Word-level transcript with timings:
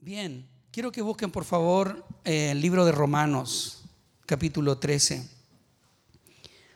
Bien, 0.00 0.46
quiero 0.70 0.92
que 0.92 1.00
busquen 1.02 1.30
por 1.30 1.44
favor 1.44 2.04
eh, 2.24 2.50
el 2.50 2.60
libro 2.60 2.84
de 2.84 2.92
Romanos, 2.92 3.82
capítulo 4.26 4.78
13. 4.78 5.26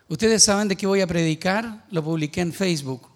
Ustedes 0.08 0.42
saben 0.42 0.66
de 0.66 0.74
qué 0.76 0.86
voy 0.86 1.00
a 1.02 1.06
predicar, 1.06 1.86
lo 1.90 2.02
publiqué 2.02 2.40
en 2.40 2.52
Facebook. 2.52 3.08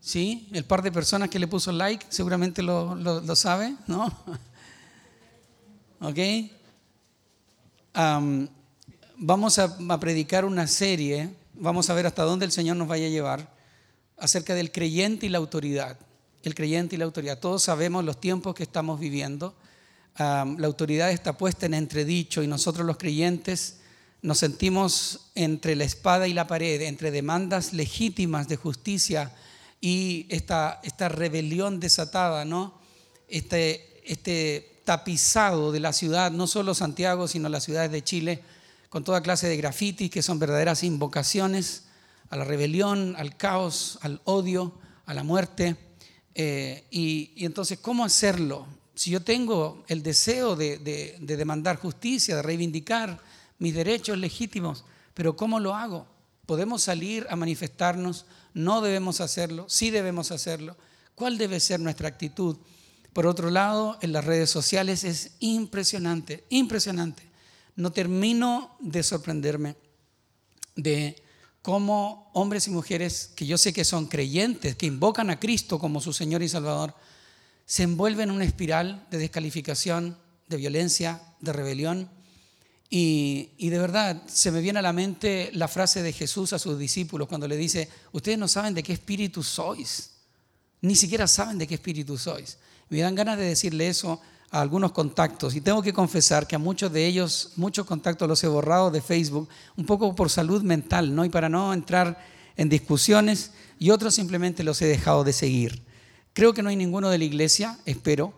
¿Sí? 0.00 0.48
El 0.52 0.64
par 0.64 0.82
de 0.82 0.92
personas 0.92 1.30
que 1.30 1.38
le 1.38 1.46
puso 1.46 1.72
like 1.72 2.04
seguramente 2.10 2.62
lo, 2.62 2.94
lo- 2.94 3.36
sabe, 3.36 3.74
¿no? 3.86 4.06
¿Ok? 6.00 6.18
Am, 7.94 8.48
vamos 9.16 9.58
a 9.58 10.00
predicar 10.00 10.44
una 10.44 10.66
serie, 10.66 11.30
vamos 11.54 11.88
a 11.88 11.94
ver 11.94 12.06
hasta 12.06 12.24
dónde 12.24 12.44
el 12.44 12.52
Señor 12.52 12.76
nos 12.76 12.88
vaya 12.88 13.06
a 13.06 13.10
llevar, 13.10 13.54
acerca 14.18 14.54
del 14.54 14.72
creyente 14.72 15.26
y 15.26 15.28
la 15.30 15.38
autoridad. 15.38 15.96
El 16.44 16.54
creyente 16.54 16.94
y 16.94 16.98
la 16.98 17.06
autoridad. 17.06 17.40
Todos 17.40 17.62
sabemos 17.62 18.04
los 18.04 18.20
tiempos 18.20 18.54
que 18.54 18.62
estamos 18.62 19.00
viviendo. 19.00 19.56
Am, 20.14 20.58
la 20.58 20.66
autoridad 20.66 21.10
está 21.10 21.36
puesta 21.36 21.66
en 21.66 21.74
entredicho 21.74 22.42
y 22.42 22.46
nosotros 22.46 22.86
los 22.86 22.98
creyentes 22.98 23.78
nos 24.22 24.38
sentimos 24.38 25.30
entre 25.34 25.74
la 25.74 25.84
espada 25.84 26.28
y 26.28 26.34
la 26.34 26.46
pared, 26.46 26.80
entre 26.82 27.10
demandas 27.10 27.72
legítimas 27.72 28.46
de 28.48 28.56
justicia 28.56 29.32
y 29.80 30.26
esta, 30.30 30.80
esta 30.82 31.08
rebelión 31.08 31.80
desatada, 31.80 32.44
¿no? 32.44 32.74
Este, 33.28 34.00
este 34.04 34.80
tapizado 34.84 35.72
de 35.72 35.80
la 35.80 35.92
ciudad, 35.92 36.30
no 36.30 36.46
solo 36.46 36.74
Santiago, 36.74 37.28
sino 37.28 37.48
las 37.48 37.64
ciudades 37.64 37.90
de 37.90 38.04
Chile, 38.04 38.42
con 38.88 39.04
toda 39.04 39.22
clase 39.22 39.48
de 39.48 39.56
grafitis 39.56 40.10
que 40.10 40.22
son 40.22 40.38
verdaderas 40.38 40.84
invocaciones 40.84 41.84
a 42.30 42.36
la 42.36 42.44
rebelión, 42.44 43.16
al 43.18 43.36
caos, 43.36 43.98
al 44.02 44.20
odio, 44.24 44.74
a 45.06 45.14
la 45.14 45.22
muerte. 45.22 45.76
Eh, 46.34 46.84
y, 46.90 47.30
entonces, 47.44 47.78
¿cómo 47.78 48.04
hacerlo? 48.04 48.66
Si 48.94 49.10
yo 49.10 49.20
tengo 49.22 49.84
el 49.88 50.02
deseo 50.02 50.56
de, 50.56 50.78
de- 50.78 51.16
de 51.20 51.36
demandar 51.36 51.76
justicia, 51.76 52.36
de 52.36 52.42
reivindicar 52.42 53.20
mis 53.58 53.74
derechos 53.74 54.18
legítimos, 54.18 54.84
pero 55.14 55.36
¿cómo 55.36 55.60
lo 55.60 55.74
hago? 55.74 56.06
¿Podemos 56.46 56.82
salir 56.82 57.26
a 57.30 57.36
manifestarnos? 57.36 58.26
¿No 58.52 58.80
debemos 58.80 59.20
hacerlo? 59.20 59.66
¿Sí 59.68 59.90
debemos 59.90 60.30
hacerlo? 60.30 60.76
¿Cuál 61.14 61.38
debe 61.38 61.60
ser 61.60 61.80
nuestra 61.80 62.08
actitud? 62.08 62.56
Por 63.12 63.26
otro 63.26 63.50
lado, 63.50 63.96
en 64.02 64.12
las 64.12 64.24
redes 64.24 64.50
sociales 64.50 65.04
es 65.04 65.32
impresionante, 65.40 66.44
impresionante. 66.50 67.22
No 67.76 67.92
termino 67.92 68.76
de 68.80 69.02
sorprenderme 69.02 69.76
de 70.76 71.16
cómo 71.64 72.30
hombres 72.34 72.68
y 72.68 72.70
mujeres 72.70 73.30
que 73.34 73.46
yo 73.46 73.56
sé 73.56 73.72
que 73.72 73.86
son 73.86 74.04
creyentes, 74.04 74.76
que 74.76 74.84
invocan 74.84 75.30
a 75.30 75.40
Cristo 75.40 75.78
como 75.78 76.02
su 76.02 76.12
Señor 76.12 76.42
y 76.42 76.48
Salvador, 76.50 76.94
se 77.64 77.84
envuelven 77.84 78.28
en 78.28 78.34
una 78.34 78.44
espiral 78.44 79.06
de 79.10 79.16
descalificación, 79.16 80.18
de 80.46 80.58
violencia, 80.58 81.22
de 81.40 81.54
rebelión. 81.54 82.10
Y, 82.90 83.52
y 83.56 83.70
de 83.70 83.78
verdad 83.78 84.22
se 84.26 84.50
me 84.50 84.60
viene 84.60 84.80
a 84.80 84.82
la 84.82 84.92
mente 84.92 85.48
la 85.54 85.66
frase 85.66 86.02
de 86.02 86.12
Jesús 86.12 86.52
a 86.52 86.58
sus 86.58 86.78
discípulos 86.78 87.28
cuando 87.28 87.48
le 87.48 87.56
dice, 87.56 87.88
ustedes 88.12 88.36
no 88.36 88.46
saben 88.46 88.74
de 88.74 88.82
qué 88.82 88.92
espíritu 88.92 89.42
sois, 89.42 90.10
ni 90.82 90.94
siquiera 90.94 91.26
saben 91.26 91.56
de 91.56 91.66
qué 91.66 91.76
espíritu 91.76 92.18
sois. 92.18 92.58
Me 92.90 93.00
dan 93.00 93.14
ganas 93.14 93.38
de 93.38 93.44
decirle 93.44 93.88
eso 93.88 94.20
a 94.50 94.60
algunos 94.60 94.92
contactos 94.92 95.54
y 95.56 95.60
tengo 95.60 95.82
que 95.82 95.92
confesar 95.92 96.46
que 96.46 96.56
a 96.56 96.58
muchos 96.58 96.92
de 96.92 97.06
ellos, 97.06 97.52
muchos 97.56 97.86
contactos 97.86 98.28
los 98.28 98.42
he 98.44 98.46
borrado 98.46 98.90
de 98.90 99.00
Facebook, 99.00 99.48
un 99.76 99.86
poco 99.86 100.14
por 100.14 100.30
salud 100.30 100.62
mental, 100.62 101.14
¿no? 101.14 101.24
Y 101.24 101.28
para 101.28 101.48
no 101.48 101.72
entrar 101.72 102.18
en 102.56 102.68
discusiones 102.68 103.52
y 103.78 103.90
otros 103.90 104.14
simplemente 104.14 104.62
los 104.62 104.80
he 104.82 104.86
dejado 104.86 105.24
de 105.24 105.32
seguir. 105.32 105.82
Creo 106.32 106.54
que 106.54 106.62
no 106.62 106.68
hay 106.68 106.76
ninguno 106.76 107.10
de 107.10 107.18
la 107.18 107.24
iglesia, 107.24 107.78
espero. 107.84 108.32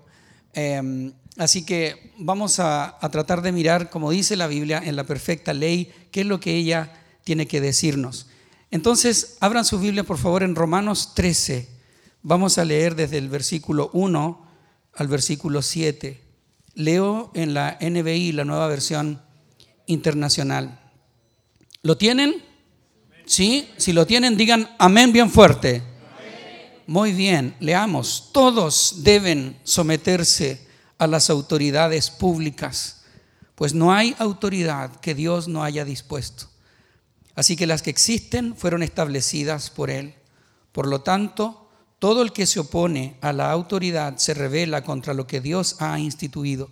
Eh, 0.54 1.12
así 1.36 1.64
que 1.64 2.12
vamos 2.18 2.60
a, 2.60 2.96
a 3.00 3.10
tratar 3.10 3.42
de 3.42 3.52
mirar, 3.52 3.90
como 3.90 4.10
dice 4.10 4.36
la 4.36 4.46
Biblia, 4.46 4.82
en 4.84 4.96
la 4.96 5.04
perfecta 5.04 5.52
ley, 5.52 5.92
qué 6.10 6.22
es 6.22 6.26
lo 6.26 6.40
que 6.40 6.54
ella 6.54 6.92
tiene 7.24 7.46
que 7.46 7.60
decirnos. 7.60 8.28
Entonces, 8.70 9.36
abran 9.40 9.64
su 9.64 9.78
Biblia, 9.78 10.04
por 10.04 10.18
favor, 10.18 10.42
en 10.42 10.54
Romanos 10.54 11.14
13. 11.14 11.68
Vamos 12.22 12.58
a 12.58 12.64
leer 12.64 12.94
desde 12.94 13.18
el 13.18 13.28
versículo 13.28 13.90
1 13.92 14.45
al 14.96 15.08
versículo 15.08 15.62
7. 15.62 16.20
Leo 16.74 17.30
en 17.34 17.54
la 17.54 17.78
NBI, 17.80 18.32
la 18.32 18.44
nueva 18.44 18.66
versión 18.68 19.22
internacional. 19.86 20.80
¿Lo 21.82 21.96
tienen? 21.96 22.42
¿Sí? 23.24 23.68
Si 23.76 23.92
lo 23.92 24.06
tienen, 24.06 24.36
digan 24.36 24.74
amén 24.78 25.12
bien 25.12 25.30
fuerte. 25.30 25.82
Muy 26.86 27.12
bien, 27.12 27.56
leamos. 27.60 28.30
Todos 28.32 29.02
deben 29.02 29.58
someterse 29.64 30.66
a 30.98 31.06
las 31.06 31.30
autoridades 31.30 32.10
públicas, 32.10 33.04
pues 33.54 33.74
no 33.74 33.92
hay 33.92 34.14
autoridad 34.18 34.96
que 35.00 35.14
Dios 35.14 35.48
no 35.48 35.62
haya 35.62 35.84
dispuesto. 35.84 36.46
Así 37.34 37.56
que 37.56 37.66
las 37.66 37.82
que 37.82 37.90
existen 37.90 38.56
fueron 38.56 38.82
establecidas 38.82 39.68
por 39.70 39.90
Él. 39.90 40.14
Por 40.72 40.86
lo 40.86 41.02
tanto, 41.02 41.65
todo 42.06 42.22
el 42.22 42.32
que 42.32 42.46
se 42.46 42.60
opone 42.60 43.16
a 43.20 43.32
la 43.32 43.50
autoridad 43.50 44.16
se 44.18 44.32
revela 44.32 44.84
contra 44.84 45.12
lo 45.12 45.26
que 45.26 45.40
Dios 45.40 45.74
ha 45.80 45.98
instituido. 45.98 46.70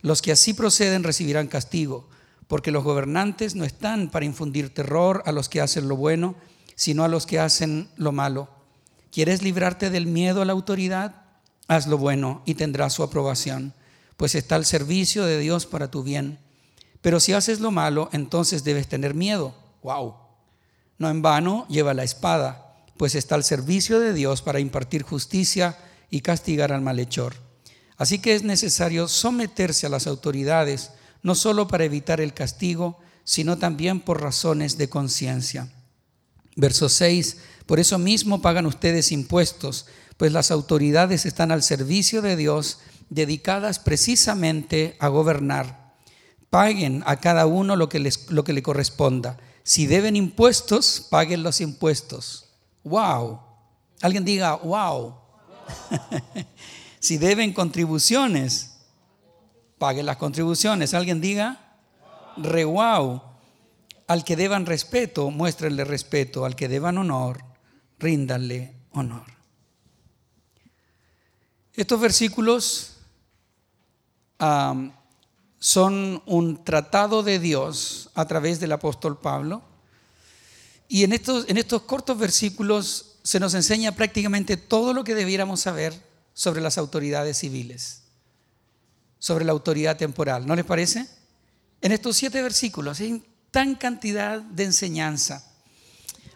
Los 0.00 0.22
que 0.22 0.30
así 0.30 0.54
proceden 0.54 1.02
recibirán 1.02 1.48
castigo, 1.48 2.08
porque 2.46 2.70
los 2.70 2.84
gobernantes 2.84 3.56
no 3.56 3.64
están 3.64 4.12
para 4.12 4.26
infundir 4.26 4.72
terror 4.72 5.24
a 5.26 5.32
los 5.32 5.48
que 5.48 5.60
hacen 5.60 5.88
lo 5.88 5.96
bueno, 5.96 6.36
sino 6.76 7.02
a 7.02 7.08
los 7.08 7.26
que 7.26 7.40
hacen 7.40 7.88
lo 7.96 8.12
malo. 8.12 8.48
¿Quieres 9.10 9.42
librarte 9.42 9.90
del 9.90 10.06
miedo 10.06 10.40
a 10.40 10.44
la 10.44 10.52
autoridad? 10.52 11.22
Haz 11.66 11.88
lo 11.88 11.98
bueno 11.98 12.40
y 12.46 12.54
tendrás 12.54 12.92
su 12.92 13.02
aprobación, 13.02 13.74
pues 14.16 14.36
está 14.36 14.54
al 14.54 14.66
servicio 14.66 15.24
de 15.24 15.40
Dios 15.40 15.66
para 15.66 15.90
tu 15.90 16.04
bien. 16.04 16.38
Pero 17.00 17.18
si 17.18 17.32
haces 17.32 17.58
lo 17.58 17.72
malo, 17.72 18.08
entonces 18.12 18.62
debes 18.62 18.86
tener 18.86 19.14
miedo. 19.14 19.52
¡Wow! 19.82 20.14
No 20.98 21.10
en 21.10 21.22
vano 21.22 21.66
lleva 21.68 21.92
la 21.92 22.04
espada, 22.04 22.63
pues 22.96 23.14
está 23.14 23.34
al 23.34 23.44
servicio 23.44 24.00
de 24.00 24.12
Dios 24.12 24.42
para 24.42 24.60
impartir 24.60 25.02
justicia 25.02 25.78
y 26.10 26.20
castigar 26.20 26.72
al 26.72 26.82
malhechor. 26.82 27.34
Así 27.96 28.18
que 28.18 28.34
es 28.34 28.42
necesario 28.42 29.08
someterse 29.08 29.86
a 29.86 29.90
las 29.90 30.06
autoridades, 30.06 30.90
no 31.22 31.34
solo 31.34 31.68
para 31.68 31.84
evitar 31.84 32.20
el 32.20 32.34
castigo, 32.34 32.98
sino 33.24 33.58
también 33.58 34.00
por 34.00 34.20
razones 34.20 34.76
de 34.78 34.88
conciencia. 34.88 35.72
Verso 36.56 36.88
6, 36.88 37.38
por 37.66 37.80
eso 37.80 37.98
mismo 37.98 38.42
pagan 38.42 38.66
ustedes 38.66 39.10
impuestos, 39.10 39.86
pues 40.16 40.32
las 40.32 40.50
autoridades 40.50 41.26
están 41.26 41.50
al 41.50 41.62
servicio 41.62 42.22
de 42.22 42.36
Dios, 42.36 42.78
dedicadas 43.10 43.78
precisamente 43.78 44.96
a 45.00 45.08
gobernar. 45.08 45.94
Paguen 46.50 47.02
a 47.06 47.16
cada 47.16 47.46
uno 47.46 47.74
lo 47.74 47.88
que, 47.88 47.98
les, 47.98 48.30
lo 48.30 48.44
que 48.44 48.52
le 48.52 48.62
corresponda. 48.62 49.38
Si 49.64 49.86
deben 49.86 50.14
impuestos, 50.14 51.06
paguen 51.10 51.42
los 51.42 51.60
impuestos. 51.60 52.43
¡Wow! 52.84 53.40
Alguien 54.02 54.24
diga, 54.24 54.56
wow. 54.56 55.16
si 57.00 57.18
deben 57.18 57.52
contribuciones, 57.52 58.76
paguen 59.78 60.06
las 60.06 60.18
contribuciones. 60.18 60.94
Alguien 60.94 61.20
diga, 61.20 61.78
re 62.36 62.64
wow. 62.64 63.22
Al 64.06 64.22
que 64.22 64.36
deban 64.36 64.66
respeto, 64.66 65.30
muéstrenle 65.30 65.84
respeto. 65.84 66.44
Al 66.44 66.54
que 66.54 66.68
deban 66.68 66.98
honor, 66.98 67.42
ríndanle 67.98 68.74
honor. 68.92 69.24
Estos 71.72 71.98
versículos 72.00 72.98
son 75.58 76.22
un 76.26 76.62
tratado 76.64 77.22
de 77.22 77.38
Dios 77.38 78.10
a 78.14 78.26
través 78.26 78.60
del 78.60 78.72
apóstol 78.72 79.18
Pablo. 79.18 79.62
Y 80.94 81.02
en 81.02 81.12
estos, 81.12 81.46
en 81.48 81.58
estos 81.58 81.82
cortos 81.82 82.16
versículos 82.16 83.16
se 83.24 83.40
nos 83.40 83.52
enseña 83.54 83.96
prácticamente 83.96 84.56
todo 84.56 84.94
lo 84.94 85.02
que 85.02 85.16
debiéramos 85.16 85.58
saber 85.58 85.92
sobre 86.34 86.60
las 86.60 86.78
autoridades 86.78 87.36
civiles, 87.38 88.02
sobre 89.18 89.44
la 89.44 89.50
autoridad 89.50 89.96
temporal. 89.96 90.46
¿No 90.46 90.54
les 90.54 90.64
parece? 90.64 91.08
En 91.80 91.90
estos 91.90 92.16
siete 92.16 92.40
versículos 92.40 93.00
hay 93.00 93.24
tan 93.50 93.74
cantidad 93.74 94.40
de 94.40 94.62
enseñanza. 94.62 95.44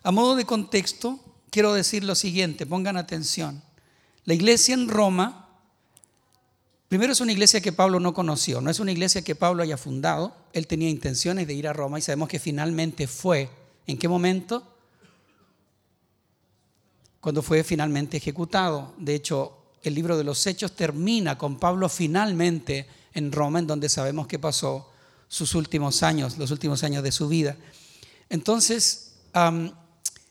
A 0.03 0.11
modo 0.11 0.35
de 0.35 0.44
contexto, 0.44 1.21
quiero 1.50 1.73
decir 1.73 2.03
lo 2.03 2.17
siguiente, 2.17 2.67
pongan 2.67 2.97
atención. 2.97 3.62
La 4.25 4.35
iglesia 4.35 4.75
en 4.75 4.88
Roma, 4.88 5.50
primero 6.88 7.12
es 7.12 7.21
una 7.21 7.31
iglesia 7.31 7.61
que 7.61 7.71
Pablo 7.71 8.00
no 8.00 8.12
conoció, 8.12 8.61
no 8.61 8.71
es 8.71 8.81
una 8.81 8.91
iglesia 8.91 9.23
que 9.23 9.37
Pablo 9.37 9.62
haya 9.62 9.77
fundado, 9.77 10.35
él 10.53 10.67
tenía 10.67 10.91
intenciones 10.91 11.47
de 11.47 11.55
ir 11.55 11.69
a 11.69 11.73
Roma 11.73 12.00
y 12.00 12.03
sabemos 12.03 12.29
que 12.29 12.41
finalmente 12.41 13.06
fue. 13.06 13.49
¿En 13.88 13.96
qué 13.96 14.06
momento? 14.06 14.62
Cuando 17.20 17.43
fue 17.43 17.64
finalmente 17.64 18.19
ejecutado. 18.19 18.94
De 18.99 19.14
hecho, 19.14 19.56
el 19.82 19.94
libro 19.94 20.19
de 20.19 20.25
los 20.25 20.46
Hechos 20.46 20.76
termina 20.76 21.38
con 21.38 21.58
Pablo 21.58 21.88
finalmente 21.88 22.87
en 23.14 23.32
Roma, 23.32 23.58
en 23.61 23.67
donde 23.67 23.88
sabemos 23.88 24.26
que 24.26 24.38
pasó 24.38 24.90
sus 25.26 25.55
últimos 25.55 26.02
años, 26.02 26.37
los 26.37 26.50
últimos 26.50 26.85
años 26.85 27.02
de 27.02 27.12
su 27.12 27.29
vida. 27.29 27.56
Entonces, 28.29 29.14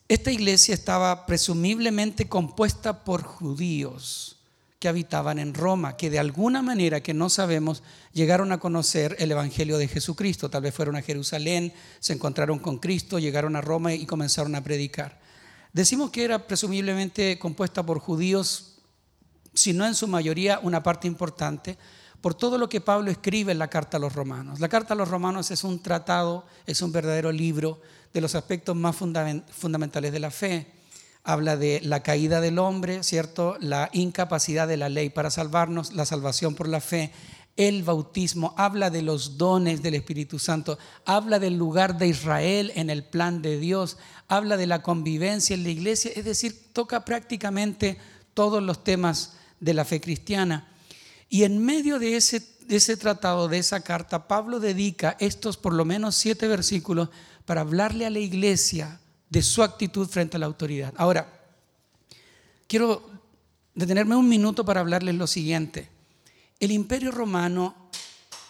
esta 0.07 0.31
iglesia 0.31 0.75
estaba 0.75 1.25
presumiblemente 1.25 2.30
compuesta 2.30 3.04
por 3.04 3.24
judíos 3.24 4.37
que 4.80 4.88
habitaban 4.88 5.40
en 5.40 5.54
Roma, 5.54 5.98
que 5.98 6.10
de 6.10 6.20
alguna 6.20 6.62
manera 6.62 7.02
que 7.02 7.14
no 7.14 7.30
sabemos 7.30 7.82
llegaron 8.14 8.52
a 8.52 8.60
conocer 8.60 9.16
el 9.20 9.32
Evangelio 9.32 9.78
de 9.78 9.88
Jesucristo. 9.88 10.50
Tal 10.50 10.62
vez 10.62 10.74
fueron 10.74 10.96
a 10.96 11.02
Jerusalén, 11.02 11.74
se 12.00 12.14
encontraron 12.14 12.60
con 12.60 12.78
Cristo, 12.78 13.18
llegaron 13.18 13.56
a 13.56 13.62
Roma 13.62 13.94
y 13.94 14.06
comenzaron 14.06 14.54
a 14.56 14.64
predicar. 14.64 15.20
Decimos 15.74 16.12
que 16.12 16.24
era 16.24 16.46
presumiblemente 16.46 17.40
compuesta 17.40 17.84
por 17.86 18.00
judíos, 18.00 18.76
si 19.54 19.74
no 19.74 19.86
en 19.86 19.96
su 19.96 20.08
mayoría, 20.08 20.60
una 20.62 20.84
parte 20.84 21.08
importante, 21.08 21.78
por 22.22 22.36
todo 22.36 22.58
lo 22.58 22.70
que 22.70 22.82
Pablo 22.82 23.10
escribe 23.10 23.52
en 23.52 23.60
la 23.60 23.70
carta 23.70 23.98
a 23.98 24.00
los 24.00 24.14
romanos. 24.14 24.60
La 24.60 24.70
carta 24.70 24.94
a 24.94 24.98
los 24.98 25.10
romanos 25.10 25.50
es 25.50 25.64
un 25.64 25.82
tratado, 25.82 26.46
es 26.66 26.82
un 26.82 26.92
verdadero 26.92 27.32
libro 27.32 27.82
de 28.14 28.22
los 28.22 28.36
aspectos 28.36 28.76
más 28.76 28.96
fundamentales 28.96 30.12
de 30.12 30.20
la 30.20 30.32
fe 30.32 30.77
habla 31.28 31.58
de 31.58 31.82
la 31.84 32.04
caída 32.04 32.40
del 32.40 32.58
hombre, 32.58 33.04
¿cierto? 33.04 33.58
La 33.60 33.90
incapacidad 33.92 34.66
de 34.66 34.78
la 34.78 34.88
ley 34.88 35.10
para 35.10 35.30
salvarnos, 35.30 35.92
la 35.92 36.06
salvación 36.06 36.56
por 36.56 36.70
la 36.70 36.80
fe, 36.80 37.12
el 37.58 37.84
bautismo, 37.84 38.56
habla 38.56 38.90
de 38.90 39.02
los 39.02 39.38
dones 39.38 39.84
del 39.84 39.96
Espíritu 39.96 40.40
Santo, 40.40 40.80
habla 41.06 41.38
del 41.38 41.58
lugar 41.58 41.98
de 41.98 42.08
Israel 42.08 42.72
en 42.76 42.90
el 42.90 43.04
plan 43.04 43.42
de 43.42 43.60
Dios, 43.60 43.98
habla 44.30 44.56
de 44.56 44.68
la 44.68 44.82
convivencia 44.82 45.54
en 45.54 45.64
la 45.64 45.70
iglesia, 45.70 46.12
es 46.16 46.24
decir, 46.24 46.72
toca 46.72 47.04
prácticamente 47.04 47.98
todos 48.34 48.64
los 48.64 48.86
temas 48.86 49.34
de 49.60 49.74
la 49.74 49.84
fe 49.84 50.00
cristiana. 50.00 50.70
Y 51.28 51.44
en 51.44 51.58
medio 51.60 52.00
de 52.00 52.16
ese, 52.16 52.42
de 52.62 52.78
ese 52.78 52.96
tratado, 52.96 53.50
de 53.50 53.58
esa 53.58 53.82
carta, 53.82 54.30
Pablo 54.30 54.62
dedica 54.62 55.18
estos 55.20 55.58
por 55.58 55.74
lo 55.74 55.84
menos 55.84 56.16
siete 56.16 56.48
versículos 56.48 57.10
para 57.46 57.62
hablarle 57.62 58.06
a 58.06 58.12
la 58.12 58.20
iglesia 58.20 59.02
de 59.30 59.42
su 59.42 59.64
actitud 59.64 60.08
frente 60.08 60.38
a 60.38 60.40
la 60.40 60.46
autoridad. 60.46 60.94
Ahora, 60.98 61.42
quiero 62.68 63.10
detenerme 63.74 64.16
un 64.16 64.28
minuto 64.28 64.66
para 64.66 64.80
hablarles 64.80 65.16
lo 65.16 65.28
siguiente. 65.28 65.90
El 66.60 66.72
imperio 66.72 67.12
romano, 67.12 67.90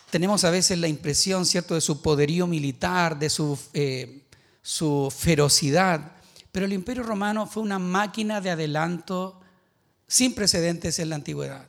tenemos 0.09 0.43
a 0.43 0.49
veces 0.49 0.77
la 0.77 0.87
impresión, 0.87 1.45
¿cierto?, 1.45 1.75
de 1.75 1.81
su 1.81 2.01
poderío 2.01 2.47
militar, 2.47 3.19
de 3.19 3.29
su, 3.29 3.59
eh, 3.73 4.23
su 4.61 5.13
ferocidad, 5.15 6.13
pero 6.51 6.65
el 6.65 6.73
imperio 6.73 7.03
romano 7.03 7.45
fue 7.45 7.61
una 7.63 7.79
máquina 7.79 8.39
de 8.39 8.51
adelanto 8.51 9.41
sin 10.07 10.33
precedentes 10.33 10.97
en 10.99 11.09
la 11.09 11.15
antigüedad. 11.15 11.67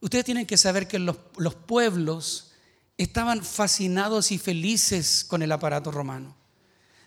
Ustedes 0.00 0.24
tienen 0.24 0.46
que 0.46 0.56
saber 0.56 0.88
que 0.88 0.98
los, 0.98 1.16
los 1.36 1.54
pueblos 1.54 2.52
estaban 2.98 3.44
fascinados 3.44 4.32
y 4.32 4.38
felices 4.38 5.24
con 5.24 5.42
el 5.42 5.52
aparato 5.52 5.92
romano. 5.92 6.41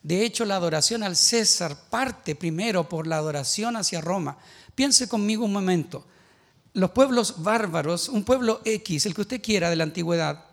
De 0.05 0.23
hecho, 0.23 0.45
la 0.45 0.57
adoración 0.57 1.01
al 1.01 1.15
César 1.15 1.89
parte 1.89 2.35
primero 2.35 2.87
por 2.87 3.07
la 3.07 3.17
adoración 3.17 3.75
hacia 3.75 4.01
Roma. 4.01 4.37
Piense 4.75 5.07
conmigo 5.07 5.45
un 5.45 5.51
momento. 5.51 6.05
Los 6.73 6.91
pueblos 6.91 7.41
bárbaros, 7.41 8.07
un 8.09 8.23
pueblo 8.23 8.61
X, 8.65 9.07
el 9.07 9.15
que 9.15 9.21
usted 9.21 9.41
quiera 9.41 9.71
de 9.71 9.77
la 9.77 9.83
antigüedad, 9.83 10.45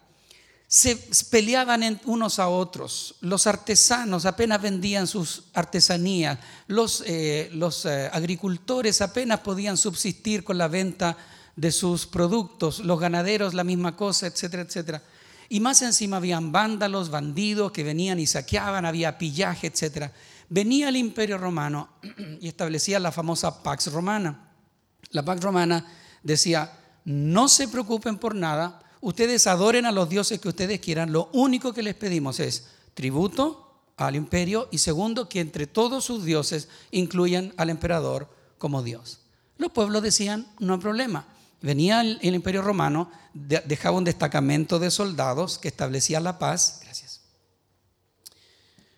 se 0.66 0.96
peleaban 1.30 2.00
unos 2.06 2.38
a 2.38 2.48
otros. 2.48 3.16
Los 3.20 3.46
artesanos 3.46 4.24
apenas 4.24 4.62
vendían 4.62 5.06
sus 5.06 5.42
artesanías. 5.52 6.38
Los, 6.66 7.02
eh, 7.04 7.50
eh, 7.52 8.10
agricultores 8.10 9.02
apenas 9.02 9.40
podían 9.40 9.76
subsistir 9.76 10.44
con 10.44 10.56
la 10.56 10.68
venta 10.68 11.14
de 11.56 11.72
sus 11.72 12.06
productos. 12.06 12.78
Los 12.78 12.98
ganaderos 12.98 13.52
la 13.52 13.64
misma 13.64 13.96
cosa, 13.98 14.28
etcétera, 14.28 14.62
etcétera. 14.62 15.02
Y 15.52 15.60
más 15.60 15.82
encima 15.82 16.16
habían 16.16 16.50
vándalos, 16.50 17.10
bandidos 17.10 17.72
que 17.72 17.84
venían 17.84 18.18
y 18.18 18.26
saqueaban, 18.26 18.86
había 18.86 19.18
pillaje, 19.18 19.66
etc. 19.66 20.10
Venía 20.48 20.88
el 20.88 20.96
imperio 20.96 21.36
romano 21.36 21.90
y 22.40 22.48
establecía 22.48 22.98
la 22.98 23.12
famosa 23.12 23.62
Pax 23.62 23.92
Romana. 23.92 24.48
La 25.10 25.22
Pax 25.22 25.42
Romana 25.42 25.86
decía, 26.22 26.72
no 27.04 27.48
se 27.48 27.68
preocupen 27.68 28.16
por 28.16 28.34
nada, 28.34 28.80
ustedes 29.02 29.46
adoren 29.46 29.84
a 29.84 29.92
los 29.92 30.08
dioses 30.08 30.40
que 30.40 30.48
ustedes 30.48 30.80
quieran, 30.80 31.12
lo 31.12 31.28
único 31.34 31.74
que 31.74 31.82
les 31.82 31.96
pedimos 31.96 32.40
es 32.40 32.68
tributo 32.94 33.74
al 33.98 34.16
imperio 34.16 34.70
y 34.72 34.78
segundo, 34.78 35.28
que 35.28 35.40
entre 35.40 35.66
todos 35.66 36.02
sus 36.02 36.24
dioses 36.24 36.70
incluyan 36.92 37.52
al 37.58 37.68
emperador 37.68 38.26
como 38.56 38.82
Dios. 38.82 39.20
Los 39.58 39.70
pueblos 39.70 40.02
decían, 40.02 40.46
no 40.60 40.72
hay 40.72 40.80
problema. 40.80 41.26
Venía 41.62 42.00
el, 42.00 42.34
imperio 42.34 42.60
romano, 42.60 43.10
dejaba 43.32 43.96
un 43.96 44.04
destacamento 44.04 44.80
de 44.80 44.90
soldados 44.90 45.58
que 45.58 45.68
establecía 45.68 46.18
la 46.20 46.38
paz. 46.38 46.80
Gracias. 46.82 47.20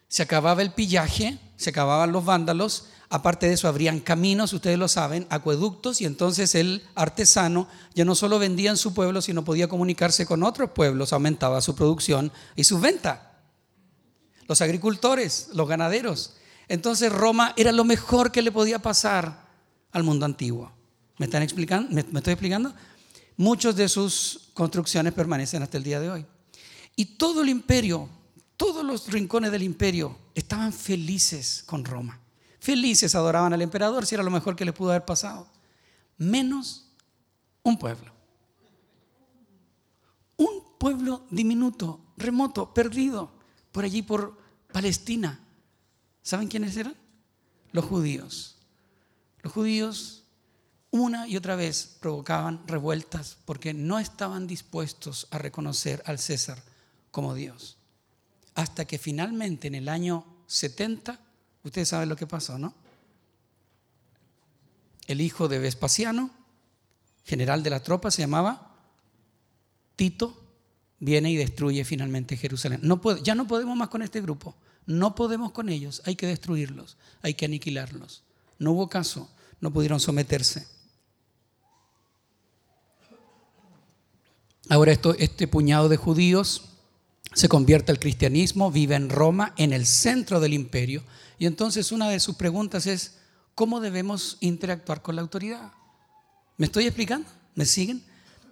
Se 0.08 0.22
acababa 0.22 0.62
el 0.62 0.72
pillaje, 0.72 1.38
se 1.56 1.70
acababan 1.70 2.12
los 2.12 2.24
vándalos. 2.24 2.86
Aparte 3.10 3.46
de 3.46 3.52
eso, 3.52 3.68
habrían 3.68 4.00
caminos, 4.00 4.54
ustedes 4.54 4.78
lo 4.78 4.88
saben, 4.88 5.26
acueductos, 5.28 6.00
y 6.00 6.06
entonces 6.06 6.54
el 6.54 6.82
artesano 6.94 7.68
ya 7.94 8.04
no 8.04 8.14
solo 8.14 8.38
vendía 8.38 8.70
en 8.70 8.76
su 8.78 8.94
pueblo, 8.94 9.20
sino 9.20 9.44
podía 9.44 9.68
comunicarse 9.68 10.24
con 10.24 10.42
otros 10.42 10.70
pueblos, 10.70 11.12
aumentaba 11.12 11.60
su 11.60 11.74
producción 11.74 12.32
y 12.56 12.64
su 12.64 12.80
venta. 12.80 13.40
Los 14.48 14.62
agricultores, 14.62 15.50
los 15.52 15.68
ganaderos. 15.68 16.34
Entonces 16.66 17.12
Roma 17.12 17.52
era 17.56 17.72
lo 17.72 17.84
mejor 17.84 18.32
que 18.32 18.42
le 18.42 18.50
podía 18.50 18.78
pasar 18.78 19.44
al 19.92 20.02
mundo 20.02 20.24
antiguo. 20.24 20.73
¿Me 21.18 21.26
están 21.26 21.42
explicando? 21.42 21.90
¿Me, 21.90 22.00
estoy 22.00 22.32
explicando? 22.32 22.74
Muchas 23.36 23.76
de 23.76 23.88
sus 23.88 24.50
construcciones 24.52 25.12
permanecen 25.12 25.62
hasta 25.62 25.76
el 25.76 25.84
día 25.84 26.00
de 26.00 26.10
hoy. 26.10 26.26
Y 26.96 27.04
todo 27.16 27.42
el 27.42 27.48
imperio, 27.48 28.08
todos 28.56 28.84
los 28.84 29.10
rincones 29.10 29.52
del 29.52 29.62
imperio 29.62 30.16
estaban 30.34 30.72
felices 30.72 31.62
con 31.66 31.84
Roma. 31.84 32.20
Felices 32.58 33.14
adoraban 33.14 33.52
al 33.52 33.62
emperador, 33.62 34.06
si 34.06 34.14
era 34.14 34.24
lo 34.24 34.30
mejor 34.30 34.56
que 34.56 34.64
le 34.64 34.72
pudo 34.72 34.90
haber 34.90 35.04
pasado. 35.04 35.48
Menos 36.16 36.90
un 37.62 37.78
pueblo. 37.78 38.12
Un 40.36 40.62
pueblo 40.78 41.26
diminuto, 41.30 42.00
remoto, 42.16 42.72
perdido, 42.72 43.32
por 43.70 43.84
allí 43.84 44.02
por 44.02 44.38
Palestina. 44.72 45.40
¿Saben 46.22 46.48
quiénes 46.48 46.76
eran? 46.76 46.96
Los 47.72 47.84
judíos. 47.84 48.56
Los 49.42 49.52
judíos 49.52 50.23
una 50.94 51.26
y 51.26 51.36
otra 51.36 51.56
vez 51.56 51.96
provocaban 51.98 52.62
revueltas 52.68 53.36
porque 53.46 53.74
no 53.74 53.98
estaban 53.98 54.46
dispuestos 54.46 55.26
a 55.32 55.38
reconocer 55.38 56.00
al 56.06 56.20
César 56.20 56.62
como 57.10 57.34
Dios. 57.34 57.78
Hasta 58.54 58.84
que 58.84 58.96
finalmente 58.96 59.66
en 59.66 59.74
el 59.74 59.88
año 59.88 60.24
70, 60.46 61.18
ustedes 61.64 61.88
saben 61.88 62.08
lo 62.08 62.14
que 62.14 62.28
pasó, 62.28 62.58
¿no? 62.58 62.74
El 65.08 65.20
hijo 65.20 65.48
de 65.48 65.58
Vespasiano, 65.58 66.30
general 67.24 67.64
de 67.64 67.70
la 67.70 67.82
tropa, 67.82 68.12
se 68.12 68.22
llamaba 68.22 68.76
Tito, 69.96 70.44
viene 71.00 71.32
y 71.32 71.36
destruye 71.36 71.84
finalmente 71.84 72.36
Jerusalén. 72.36 72.82
Ya 73.24 73.34
no 73.34 73.48
podemos 73.48 73.76
más 73.76 73.88
con 73.88 74.02
este 74.02 74.20
grupo, 74.20 74.54
no 74.86 75.16
podemos 75.16 75.50
con 75.50 75.70
ellos, 75.70 76.02
hay 76.04 76.14
que 76.14 76.28
destruirlos, 76.28 76.96
hay 77.20 77.34
que 77.34 77.46
aniquilarlos. 77.46 78.22
No 78.60 78.70
hubo 78.70 78.88
caso, 78.88 79.28
no 79.60 79.72
pudieron 79.72 79.98
someterse. 79.98 80.72
Ahora 84.68 84.92
esto, 84.92 85.14
este 85.18 85.46
puñado 85.46 85.88
de 85.88 85.96
judíos 85.96 86.70
se 87.34 87.48
convierte 87.48 87.92
al 87.92 87.98
cristianismo, 87.98 88.70
vive 88.70 88.94
en 88.94 89.10
Roma, 89.10 89.54
en 89.56 89.72
el 89.72 89.86
centro 89.86 90.40
del 90.40 90.54
imperio, 90.54 91.02
y 91.38 91.46
entonces 91.46 91.92
una 91.92 92.08
de 92.08 92.20
sus 92.20 92.36
preguntas 92.36 92.86
es, 92.86 93.16
¿cómo 93.54 93.80
debemos 93.80 94.38
interactuar 94.40 95.02
con 95.02 95.16
la 95.16 95.22
autoridad? 95.22 95.72
¿Me 96.56 96.66
estoy 96.66 96.86
explicando? 96.86 97.28
¿Me 97.54 97.66
siguen? 97.66 98.02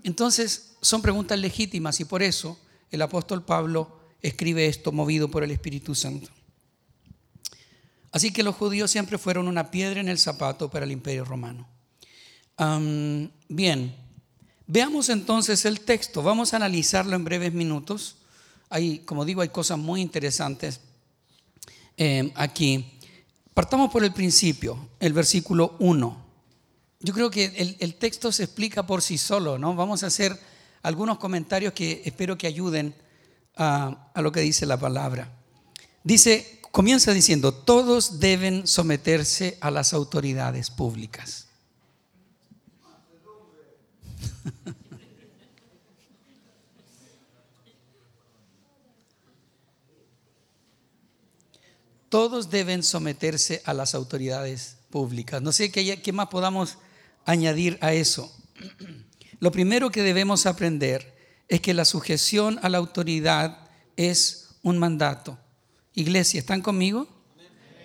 Entonces 0.03 0.75
son 0.81 1.01
preguntas 1.01 1.39
legítimas 1.39 2.01
y 2.01 2.05
por 2.05 2.23
eso 2.23 2.59
el 2.91 3.03
apóstol 3.03 3.45
Pablo 3.45 4.01
escribe 4.21 4.67
esto 4.67 4.93
movido 4.93 5.31
por 5.31 5.45
el 5.45 5.51
Espíritu 5.53 5.95
Santo. 5.95 6.29
Así 8.11 8.33
que 8.33 8.43
los 8.43 8.57
judíos 8.57 8.91
siempre 8.91 9.17
fueron 9.17 9.49
una 9.49 9.71
piedra 9.71 10.01
en 10.01 10.09
el 10.09 10.19
zapato 10.19 10.71
para 10.71 10.85
el 10.85 10.93
imperio 10.93 11.25
romano. 11.25 11.69
bien, 13.49 13.97
Veamos 14.73 15.11
entonces 15.11 15.67
el 15.67 15.81
texto, 15.81 16.23
vamos 16.23 16.55
a 16.55 16.57
analizarlo 16.57 17.15
en 17.15 17.25
breves 17.25 17.53
minutos. 17.53 18.17
Hay, 18.71 19.01
como 19.01 19.27
digo, 19.27 19.43
hay 19.43 19.51
cosas 19.51 19.77
muy 19.77 20.01
interesantes 20.01 20.81
eh, 21.99 22.33
aquí. 22.37 22.99
Partamos 23.53 23.93
por 23.93 24.03
el 24.03 24.15
principio, 24.15 24.89
el 24.99 25.13
versículo 25.13 25.77
1. 25.79 26.25
Yo 27.01 27.13
creo 27.13 27.31
que 27.31 27.77
el, 27.79 27.95
texto 27.97 28.33
se 28.33 28.45
explica 28.45 28.87
por 28.87 29.03
sí 29.03 29.19
solo, 29.19 29.59
¿no? 29.59 29.75
Vamos 29.75 30.05
a 30.05 30.07
hacer 30.07 30.41
algunos 30.81 31.19
comentarios 31.19 31.75
que 31.75 32.01
espero 32.07 32.39
que 32.39 32.47
ayuden 32.47 32.95
a, 33.57 34.11
a 34.15 34.23
lo 34.23 34.33
que 34.33 34.41
dice 34.41 34.65
la 34.65 34.81
palabra. 34.81 35.31
Dice, 36.03 36.61
comienza 36.71 37.13
diciendo, 37.13 37.53
todos 37.53 38.21
deben 38.21 38.67
someterse 38.67 39.59
a 39.61 39.71
las 39.71 39.93
autoridades 39.93 40.71
públicas. 40.71 41.52
Todos 52.09 52.51
deben 52.51 52.83
someterse 52.83 53.63
a 53.65 53.73
las 53.73 53.95
autoridades 53.95 54.77
públicas. 54.91 55.41
No 55.41 55.51
sé 55.53 55.73
qué, 55.73 56.13
más 56.13 56.29
podamos 56.29 56.77
añadir 57.25 57.79
a 57.81 57.95
eso. 57.95 58.31
Lo 59.41 59.51
primero 59.51 59.91
que 59.91 60.03
debemos 60.03 60.45
aprender 60.45 61.17
es 61.49 61.63
que 61.63 61.73
la 61.75 61.87
sujeción 61.87 62.61
a 62.63 62.69
la 62.69 62.79
autoridad 62.79 63.71
es 63.97 64.51
un 64.63 64.79
mandato. 64.79 65.39
Iglesia, 65.95 66.41
¿están 66.41 66.61
conmigo? 66.61 67.09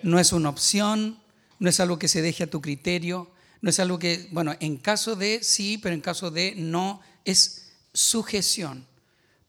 No 0.02 0.18
es 0.20 0.32
una 0.32 0.50
opción, 0.50 1.18
no 1.58 1.68
es 1.68 1.80
algo 1.80 1.98
que 1.98 2.08
se 2.08 2.22
deje 2.22 2.44
a 2.44 2.50
tu 2.50 2.60
criterio, 2.60 3.30
no 3.60 3.70
es 3.70 3.80
algo 3.80 3.98
que, 3.98 4.28
bueno, 4.30 4.54
en 4.60 4.76
caso 4.76 5.16
de 5.16 5.40
sí, 5.42 5.78
pero 5.78 5.94
en 5.94 6.00
caso 6.00 6.30
de 6.30 6.54
no, 6.56 7.00
es 7.24 7.72
sujeción. 7.92 8.86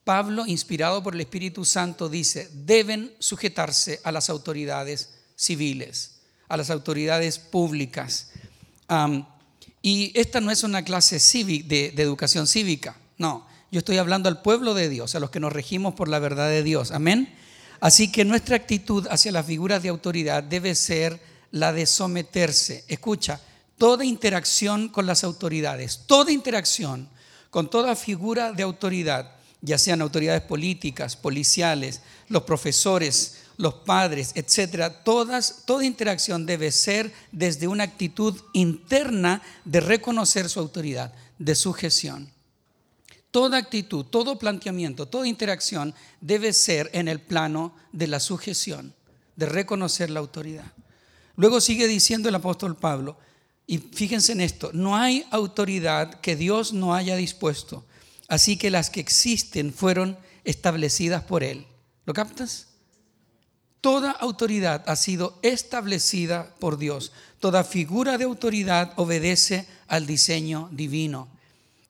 Pablo, 0.04 0.46
inspirado 0.46 1.02
por 1.02 1.14
el 1.14 1.20
Espíritu 1.20 1.64
Santo, 1.64 2.08
dice, 2.08 2.50
deben 2.52 3.12
sujetarse 3.18 4.00
a 4.02 4.10
las 4.10 4.28
autoridades 4.28 5.10
civiles, 5.36 6.16
a 6.48 6.56
las 6.56 6.70
autoridades 6.70 7.38
públicas. 7.38 8.30
y 9.82 10.12
esta 10.18 10.40
no 10.40 10.50
es 10.50 10.64
una 10.64 10.84
clase 10.84 11.20
cívica, 11.20 11.68
de, 11.68 11.92
de 11.92 12.02
educación 12.02 12.46
cívica, 12.46 12.96
no. 13.18 13.48
Yo 13.72 13.78
estoy 13.78 13.98
hablando 13.98 14.28
al 14.28 14.42
pueblo 14.42 14.74
de 14.74 14.88
Dios, 14.88 15.14
a 15.14 15.20
los 15.20 15.30
que 15.30 15.38
nos 15.38 15.52
regimos 15.52 15.94
por 15.94 16.08
la 16.08 16.18
verdad 16.18 16.48
de 16.48 16.64
Dios. 16.64 16.90
Amén. 16.90 17.32
Así 17.78 18.10
que 18.10 18.24
nuestra 18.24 18.56
actitud 18.56 19.06
hacia 19.10 19.30
las 19.30 19.46
figuras 19.46 19.82
de 19.82 19.90
autoridad 19.90 20.42
debe 20.42 20.74
ser 20.74 21.20
la 21.52 21.72
de 21.72 21.86
someterse. 21.86 22.84
Escucha, 22.88 23.40
toda 23.80 24.04
interacción 24.04 24.90
con 24.90 25.06
las 25.06 25.24
autoridades, 25.24 26.02
toda 26.06 26.30
interacción 26.30 27.08
con 27.48 27.70
toda 27.70 27.96
figura 27.96 28.52
de 28.52 28.62
autoridad, 28.62 29.32
ya 29.62 29.78
sean 29.78 30.02
autoridades 30.02 30.42
políticas, 30.42 31.16
policiales, 31.16 32.02
los 32.28 32.42
profesores, 32.42 33.38
los 33.56 33.72
padres, 33.72 34.32
etcétera, 34.34 35.02
todas, 35.02 35.62
toda 35.64 35.86
interacción 35.86 36.44
debe 36.44 36.72
ser 36.72 37.10
desde 37.32 37.68
una 37.68 37.84
actitud 37.84 38.38
interna 38.52 39.40
de 39.64 39.80
reconocer 39.80 40.50
su 40.50 40.60
autoridad, 40.60 41.14
de 41.38 41.54
sujeción. 41.54 42.30
Toda 43.30 43.56
actitud, 43.56 44.04
todo 44.04 44.38
planteamiento, 44.38 45.08
toda 45.08 45.26
interacción 45.26 45.94
debe 46.20 46.52
ser 46.52 46.90
en 46.92 47.08
el 47.08 47.18
plano 47.18 47.74
de 47.92 48.08
la 48.08 48.20
sujeción, 48.20 48.94
de 49.36 49.46
reconocer 49.46 50.10
la 50.10 50.20
autoridad. 50.20 50.70
Luego 51.36 51.62
sigue 51.62 51.86
diciendo 51.86 52.28
el 52.28 52.34
apóstol 52.34 52.76
Pablo, 52.76 53.16
y 53.66 53.78
fíjense 53.78 54.32
en 54.32 54.40
esto, 54.40 54.70
no 54.72 54.96
hay 54.96 55.24
autoridad 55.30 56.20
que 56.20 56.36
Dios 56.36 56.72
no 56.72 56.94
haya 56.94 57.16
dispuesto, 57.16 57.84
así 58.28 58.56
que 58.56 58.70
las 58.70 58.90
que 58.90 59.00
existen 59.00 59.72
fueron 59.72 60.18
establecidas 60.44 61.22
por 61.22 61.44
Él. 61.44 61.66
¿Lo 62.04 62.14
captas? 62.14 62.68
Toda 63.80 64.10
autoridad 64.10 64.84
ha 64.86 64.96
sido 64.96 65.38
establecida 65.42 66.54
por 66.58 66.76
Dios. 66.76 67.12
Toda 67.38 67.64
figura 67.64 68.18
de 68.18 68.24
autoridad 68.24 68.92
obedece 68.96 69.66
al 69.86 70.06
diseño 70.06 70.68
divino. 70.72 71.28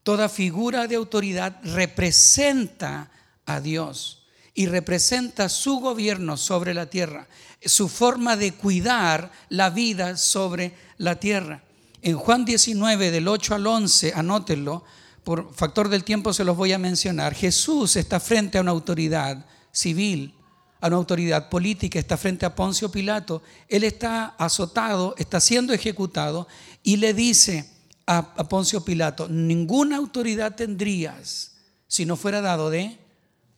Toda 0.04 0.28
figura 0.28 0.86
de 0.86 0.96
autoridad 0.96 1.60
representa 1.64 3.10
a 3.44 3.60
Dios 3.60 4.19
y 4.54 4.66
representa 4.66 5.48
su 5.48 5.80
gobierno 5.80 6.36
sobre 6.36 6.74
la 6.74 6.86
tierra, 6.86 7.28
su 7.64 7.88
forma 7.88 8.36
de 8.36 8.52
cuidar 8.52 9.30
la 9.48 9.70
vida 9.70 10.16
sobre 10.16 10.74
la 10.98 11.16
tierra. 11.20 11.62
En 12.02 12.16
Juan 12.16 12.44
19, 12.44 13.10
del 13.10 13.28
8 13.28 13.54
al 13.54 13.66
11, 13.66 14.12
anótenlo, 14.14 14.84
por 15.24 15.54
factor 15.54 15.88
del 15.88 16.04
tiempo 16.04 16.32
se 16.32 16.44
los 16.44 16.56
voy 16.56 16.72
a 16.72 16.78
mencionar, 16.78 17.34
Jesús 17.34 17.96
está 17.96 18.18
frente 18.20 18.58
a 18.58 18.62
una 18.62 18.70
autoridad 18.70 19.44
civil, 19.70 20.34
a 20.80 20.88
una 20.88 20.96
autoridad 20.96 21.50
política, 21.50 21.98
está 21.98 22.16
frente 22.16 22.46
a 22.46 22.54
Poncio 22.54 22.90
Pilato, 22.90 23.42
él 23.68 23.84
está 23.84 24.34
azotado, 24.38 25.14
está 25.18 25.38
siendo 25.40 25.74
ejecutado 25.74 26.48
y 26.82 26.96
le 26.96 27.12
dice, 27.12 27.68
a, 28.06 28.48
Poncio 28.48 28.84
Pilato, 28.84 29.28
ninguna 29.28 29.96
autoridad 29.96 30.56
tendrías 30.56 31.52
si 31.86 32.06
no 32.06 32.16
fuera 32.16 32.40
dado 32.40 32.70
de 32.70 32.98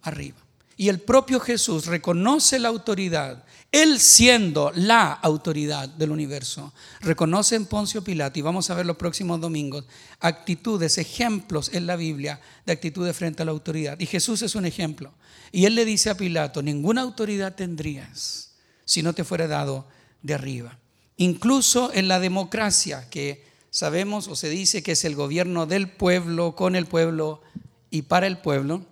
arriba. 0.02 0.41
Y 0.82 0.88
el 0.88 0.98
propio 0.98 1.38
Jesús 1.38 1.86
reconoce 1.86 2.58
la 2.58 2.66
autoridad, 2.66 3.44
él 3.70 4.00
siendo 4.00 4.72
la 4.74 5.12
autoridad 5.12 5.88
del 5.88 6.10
universo, 6.10 6.72
reconoce 7.02 7.54
en 7.54 7.66
Poncio 7.66 8.02
Pilato, 8.02 8.40
y 8.40 8.42
vamos 8.42 8.68
a 8.68 8.74
ver 8.74 8.84
los 8.84 8.96
próximos 8.96 9.40
domingos, 9.40 9.84
actitudes, 10.18 10.98
ejemplos 10.98 11.70
en 11.72 11.86
la 11.86 11.94
Biblia 11.94 12.40
de 12.66 12.72
actitudes 12.72 13.16
frente 13.16 13.42
a 13.42 13.44
la 13.44 13.52
autoridad. 13.52 14.00
Y 14.00 14.06
Jesús 14.06 14.42
es 14.42 14.56
un 14.56 14.66
ejemplo. 14.66 15.12
Y 15.52 15.66
él 15.66 15.76
le 15.76 15.84
dice 15.84 16.10
a 16.10 16.16
Pilato, 16.16 16.64
ninguna 16.64 17.02
autoridad 17.02 17.54
tendrías 17.54 18.56
si 18.84 19.04
no 19.04 19.12
te 19.12 19.22
fuera 19.22 19.46
dado 19.46 19.86
de 20.20 20.34
arriba. 20.34 20.80
Incluso 21.16 21.92
en 21.94 22.08
la 22.08 22.18
democracia, 22.18 23.08
que 23.08 23.46
sabemos 23.70 24.26
o 24.26 24.34
se 24.34 24.48
dice 24.48 24.82
que 24.82 24.90
es 24.90 25.04
el 25.04 25.14
gobierno 25.14 25.66
del 25.66 25.88
pueblo, 25.88 26.56
con 26.56 26.74
el 26.74 26.86
pueblo 26.86 27.40
y 27.88 28.02
para 28.02 28.26
el 28.26 28.38
pueblo. 28.38 28.84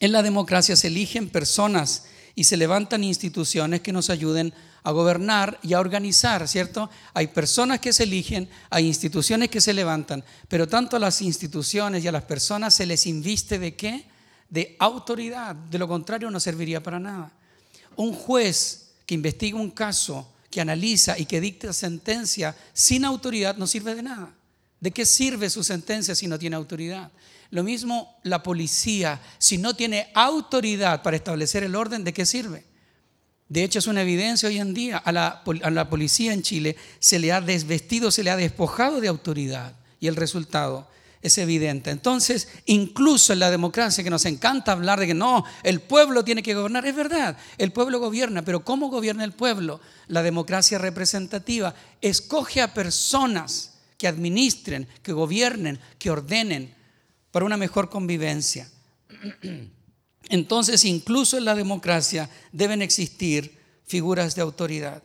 En 0.00 0.12
la 0.12 0.22
democracia 0.22 0.76
se 0.76 0.88
eligen 0.88 1.28
personas 1.28 2.04
y 2.34 2.44
se 2.44 2.56
levantan 2.56 3.02
instituciones 3.02 3.80
que 3.80 3.92
nos 3.92 4.10
ayuden 4.10 4.52
a 4.82 4.90
gobernar 4.92 5.58
y 5.62 5.72
a 5.72 5.80
organizar, 5.80 6.46
¿cierto? 6.46 6.90
Hay 7.14 7.28
personas 7.28 7.80
que 7.80 7.92
se 7.92 8.04
eligen, 8.04 8.48
hay 8.70 8.86
instituciones 8.86 9.48
que 9.48 9.60
se 9.60 9.72
levantan, 9.72 10.22
pero 10.48 10.68
tanto 10.68 10.96
a 10.96 11.00
las 11.00 11.22
instituciones 11.22 12.04
y 12.04 12.08
a 12.08 12.12
las 12.12 12.24
personas 12.24 12.74
se 12.74 12.86
les 12.86 13.06
inviste 13.06 13.58
de 13.58 13.74
qué? 13.74 14.04
De 14.48 14.76
autoridad, 14.78 15.56
de 15.56 15.78
lo 15.78 15.88
contrario 15.88 16.30
no 16.30 16.38
serviría 16.38 16.82
para 16.82 17.00
nada. 17.00 17.32
Un 17.96 18.12
juez 18.12 18.92
que 19.06 19.14
investiga 19.14 19.58
un 19.58 19.70
caso 19.70 20.30
que 20.50 20.60
analiza 20.60 21.18
y 21.18 21.24
que 21.24 21.40
dicta 21.40 21.72
sentencia 21.72 22.54
sin 22.72 23.04
autoridad 23.04 23.56
no 23.56 23.66
sirve 23.66 23.94
de 23.94 24.02
nada. 24.02 24.32
¿De 24.78 24.90
qué 24.90 25.06
sirve 25.06 25.48
su 25.48 25.64
sentencia 25.64 26.14
si 26.14 26.28
no 26.28 26.38
tiene 26.38 26.54
autoridad? 26.54 27.10
Lo 27.50 27.62
mismo 27.62 28.18
la 28.22 28.42
policía, 28.42 29.20
si 29.38 29.58
no 29.58 29.74
tiene 29.74 30.08
autoridad 30.14 31.02
para 31.02 31.16
establecer 31.16 31.62
el 31.62 31.76
orden, 31.76 32.04
¿de 32.04 32.12
qué 32.12 32.26
sirve? 32.26 32.64
De 33.48 33.62
hecho, 33.62 33.78
es 33.78 33.86
una 33.86 34.02
evidencia 34.02 34.48
hoy 34.48 34.58
en 34.58 34.74
día. 34.74 34.98
A 34.98 35.12
la, 35.12 35.42
a 35.62 35.70
la 35.70 35.88
policía 35.88 36.32
en 36.32 36.42
Chile 36.42 36.76
se 36.98 37.18
le 37.18 37.32
ha 37.32 37.40
desvestido, 37.40 38.10
se 38.10 38.24
le 38.24 38.30
ha 38.30 38.36
despojado 38.36 39.00
de 39.00 39.08
autoridad. 39.08 39.74
Y 40.00 40.08
el 40.08 40.16
resultado 40.16 40.88
es 41.22 41.38
evidente. 41.38 41.90
Entonces, 41.90 42.48
incluso 42.66 43.32
en 43.32 43.40
la 43.40 43.50
democracia, 43.50 44.02
que 44.02 44.10
nos 44.10 44.24
encanta 44.24 44.72
hablar 44.72 44.98
de 45.00 45.08
que 45.08 45.14
no, 45.14 45.44
el 45.62 45.80
pueblo 45.80 46.24
tiene 46.24 46.42
que 46.42 46.54
gobernar, 46.54 46.86
es 46.86 46.94
verdad, 46.94 47.36
el 47.58 47.72
pueblo 47.72 47.98
gobierna, 47.98 48.42
pero 48.42 48.64
¿cómo 48.64 48.88
gobierna 48.88 49.24
el 49.24 49.32
pueblo? 49.32 49.80
La 50.08 50.22
democracia 50.22 50.78
representativa 50.78 51.74
escoge 52.00 52.60
a 52.60 52.74
personas 52.74 53.74
que 53.98 54.08
administren, 54.08 54.86
que 55.02 55.12
gobiernen, 55.12 55.80
que 55.98 56.10
ordenen 56.10 56.74
para 57.36 57.44
una 57.44 57.58
mejor 57.58 57.90
convivencia. 57.90 58.66
Entonces, 60.30 60.86
incluso 60.86 61.36
en 61.36 61.44
la 61.44 61.54
democracia 61.54 62.30
deben 62.50 62.80
existir 62.80 63.58
figuras 63.86 64.34
de 64.34 64.40
autoridad. 64.40 65.02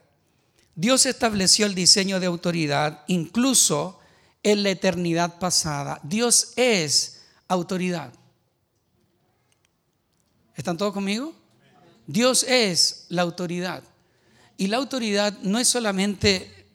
Dios 0.74 1.06
estableció 1.06 1.66
el 1.66 1.76
diseño 1.76 2.22
de 2.22 2.28
autoridad 2.28 3.04
incluso 3.08 4.00
en 4.44 4.64
la 4.64 4.70
eternidad 4.70 5.40
pasada. 5.40 6.00
Dios 6.04 6.54
es 6.56 7.20
autoridad. 7.50 8.14
¿Están 10.56 10.78
todos 10.78 10.94
conmigo? 10.94 11.34
Dios 12.08 12.44
es 12.44 13.08
la 13.10 13.24
autoridad. 13.24 13.84
Y 14.56 14.68
la 14.68 14.78
autoridad 14.78 15.38
no 15.42 15.60
es 15.60 15.68
solamente 15.68 16.66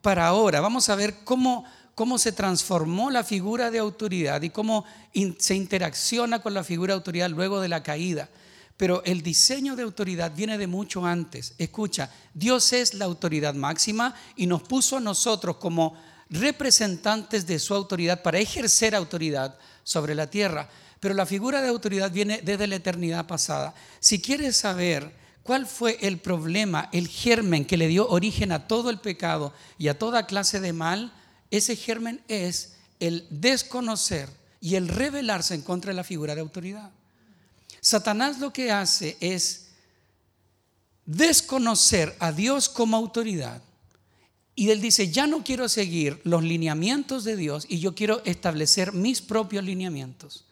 para 0.00 0.28
ahora. 0.28 0.60
Vamos 0.60 0.88
a 0.88 0.94
ver 0.94 1.24
cómo, 1.24 1.64
cómo 1.96 2.18
se 2.18 2.30
transformó 2.30 3.10
la 3.10 3.24
figura 3.24 3.70
de 3.70 3.78
autoridad 3.78 4.42
y 4.42 4.50
cómo 4.50 4.84
se 5.38 5.54
interacciona 5.54 6.40
con 6.40 6.52
la 6.52 6.62
figura 6.62 6.92
de 6.92 6.98
autoridad 6.98 7.30
luego 7.30 7.58
de 7.58 7.68
la 7.68 7.82
caída. 7.82 8.28
Pero 8.76 9.02
el 9.04 9.22
diseño 9.22 9.74
de 9.76 9.82
autoridad 9.82 10.30
viene 10.36 10.58
de 10.58 10.66
mucho 10.66 11.06
antes. 11.06 11.54
Escucha, 11.56 12.10
Dios 12.34 12.74
es 12.74 12.92
la 12.92 13.06
autoridad 13.06 13.54
máxima 13.54 14.14
y 14.36 14.46
nos 14.46 14.62
puso 14.62 14.98
a 14.98 15.00
nosotros 15.00 15.56
como 15.56 15.96
representantes 16.28 17.46
de 17.46 17.58
su 17.58 17.72
autoridad 17.72 18.20
para 18.22 18.40
ejercer 18.40 18.94
autoridad 18.94 19.58
sobre 19.82 20.14
la 20.14 20.28
tierra. 20.28 20.68
Pero 21.00 21.14
la 21.14 21.24
figura 21.24 21.62
de 21.62 21.68
autoridad 21.68 22.10
viene 22.10 22.42
desde 22.44 22.66
la 22.66 22.76
eternidad 22.76 23.26
pasada. 23.26 23.74
Si 24.00 24.20
quieres 24.20 24.58
saber 24.58 25.10
cuál 25.42 25.64
fue 25.64 25.96
el 26.02 26.18
problema, 26.18 26.90
el 26.92 27.08
germen 27.08 27.64
que 27.64 27.78
le 27.78 27.88
dio 27.88 28.06
origen 28.06 28.52
a 28.52 28.68
todo 28.68 28.90
el 28.90 28.98
pecado 28.98 29.54
y 29.78 29.88
a 29.88 29.98
toda 29.98 30.26
clase 30.26 30.60
de 30.60 30.74
mal, 30.74 31.14
ese 31.50 31.76
germen 31.76 32.22
es 32.28 32.76
el 33.00 33.26
desconocer 33.30 34.28
y 34.60 34.74
el 34.74 34.88
rebelarse 34.88 35.54
en 35.54 35.62
contra 35.62 35.90
de 35.90 35.96
la 35.96 36.04
figura 36.04 36.34
de 36.34 36.40
autoridad. 36.40 36.90
Satanás 37.80 38.38
lo 38.40 38.52
que 38.52 38.72
hace 38.72 39.16
es 39.20 39.68
desconocer 41.04 42.16
a 42.18 42.32
Dios 42.32 42.68
como 42.68 42.96
autoridad 42.96 43.62
y 44.58 44.70
él 44.70 44.80
dice, 44.80 45.10
ya 45.12 45.26
no 45.26 45.44
quiero 45.44 45.68
seguir 45.68 46.18
los 46.24 46.42
lineamientos 46.42 47.24
de 47.24 47.36
Dios 47.36 47.66
y 47.68 47.78
yo 47.78 47.94
quiero 47.94 48.22
establecer 48.24 48.94
mis 48.94 49.20
propios 49.20 49.62
lineamientos. 49.62 50.46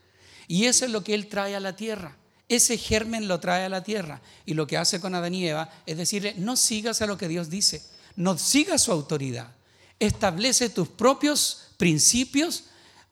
Y 0.47 0.67
eso 0.67 0.85
es 0.85 0.91
lo 0.91 1.03
que 1.03 1.15
él 1.15 1.29
trae 1.29 1.57
a 1.57 1.61
la 1.61 1.75
tierra. 1.75 2.15
Ese 2.47 2.77
germen 2.77 3.29
lo 3.29 3.41
trae 3.41 3.65
a 3.65 3.71
la 3.71 3.83
tierra. 3.83 4.21
Y 4.45 4.53
lo 4.53 4.67
que 4.67 4.77
hace 4.77 5.01
con 5.01 5.15
Adán 5.15 5.35
y 5.35 5.49
Eva 5.49 5.73
es 5.87 5.97
decirle, 5.97 6.35
no 6.37 6.55
sigas 6.55 7.01
a 7.01 7.07
lo 7.07 7.17
que 7.17 7.29
Dios 7.29 7.49
dice, 7.49 7.83
no 8.15 8.37
sigas 8.37 8.83
su 8.83 8.93
autoridad. 8.93 9.55
Establece 9.99 10.69
tus 10.69 10.89
propios 10.89 11.65
principios, 11.77 12.65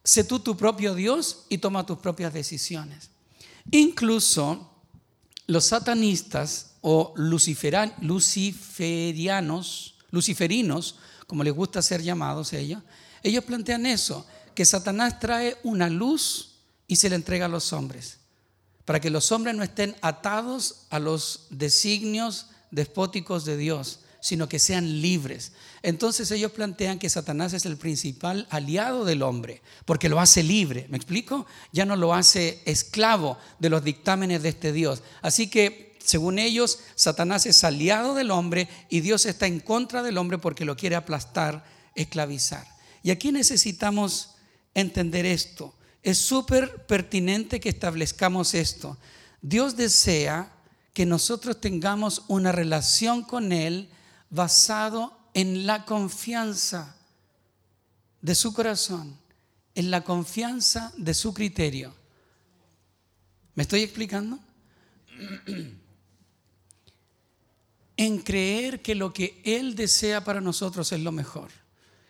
sé 0.05 0.25
tú 0.25 0.41
tu 0.41 0.57
propio 0.57 0.95
Dios 0.95 1.47
y 1.49 1.59
toma 1.59 1.87
tus 1.87 1.99
propias 1.99 2.33
decisiones. 2.33 3.11
Incluso 3.71 4.71
los 5.47 5.67
satanistas 5.67 6.75
o 6.81 7.13
luciferianos, 7.17 9.95
luciferinos, 10.11 10.97
como 11.27 11.45
les 11.45 11.55
gusta 11.55 11.83
ser 11.83 12.03
llamados 12.03 12.53
ellos, 12.53 12.83
ellos 13.23 13.45
plantean 13.45 13.87
eso, 13.87 14.27
que 14.55 14.65
Satanás 14.65 15.21
trae 15.21 15.57
una 15.63 15.89
luz 15.89 16.57
y 16.87 16.97
se 16.97 17.09
le 17.09 17.17
entrega 17.17 17.47
a 17.47 17.49
los 17.49 17.73
hombres, 17.73 18.19
para 18.85 19.01
que 19.01 19.11
los 19.11 19.33
hombres 19.33 19.55
no 19.55 19.63
estén 19.63 19.97
atados 20.03 20.87
a 20.91 20.99
los 20.99 21.47
designios 21.51 22.47
despóticos 22.71 23.45
de 23.45 23.57
Dios, 23.57 24.01
sino 24.23 24.49
que 24.49 24.61
sean 24.61 25.03
libres. 25.03 25.51
Entonces 25.83 26.31
ellos 26.31 26.53
plantean 26.53 27.01
que 27.01 27.11
Satanás 27.11 27.53
es 27.55 27.67
el 27.67 27.77
principal 27.77 28.47
aliado 28.51 29.05
del 29.05 29.21
hombre, 29.21 29.61
porque 29.85 30.09
lo 30.09 30.21
hace 30.21 30.45
libre, 30.45 30.87
¿me 30.89 30.97
explico? 30.97 31.45
Ya 31.73 31.85
no 31.85 31.97
lo 31.97 32.15
hace 32.15 32.63
esclavo 32.65 33.37
de 33.59 33.69
los 33.69 33.83
dictámenes 33.83 34.43
de 34.45 34.51
este 34.51 34.73
Dios. 34.73 35.03
Así 35.23 35.51
que, 35.51 35.99
según 36.03 36.39
ellos, 36.39 36.79
Satanás 36.95 37.47
es 37.47 37.65
aliado 37.65 38.15
del 38.15 38.31
hombre 38.31 38.69
y 38.89 39.01
Dios 39.01 39.27
está 39.27 39.49
en 39.49 39.59
contra 39.59 40.05
del 40.05 40.17
hombre 40.19 40.39
porque 40.39 40.65
lo 40.65 40.77
quiere 40.77 40.95
aplastar, 40.95 41.65
esclavizar. 41.97 42.65
Y 43.03 43.11
aquí 43.11 43.33
necesitamos 43.33 44.37
entender 44.73 45.27
esto. 45.27 45.75
Es 46.05 46.19
súper 46.19 46.87
pertinente 46.87 47.59
que 47.59 47.71
establezcamos 47.71 48.55
esto. 48.55 48.99
Dios 49.41 49.77
desea 49.77 50.53
que 50.95 51.07
nosotros 51.07 51.61
tengamos 51.61 52.23
una 52.29 52.53
relación 52.53 53.23
con 53.23 53.51
Él 53.51 53.89
basado 54.33 55.17
en 55.35 55.67
la 55.67 55.85
confianza 55.85 56.97
de 58.23 58.35
su 58.35 58.53
corazón, 58.55 59.17
en 59.75 59.91
la 59.91 60.03
confianza 60.03 60.93
de 60.97 61.13
su 61.13 61.35
criterio. 61.35 61.95
¿Me 63.55 63.63
estoy 63.65 63.83
explicando? 63.83 64.39
en 67.97 68.19
creer 68.19 68.81
que 68.81 68.95
lo 68.95 69.13
que 69.13 69.43
Él 69.45 69.77
desea 69.77 70.25
para 70.25 70.41
nosotros 70.41 70.91
es 70.93 71.01
lo 71.01 71.13
mejor 71.13 71.51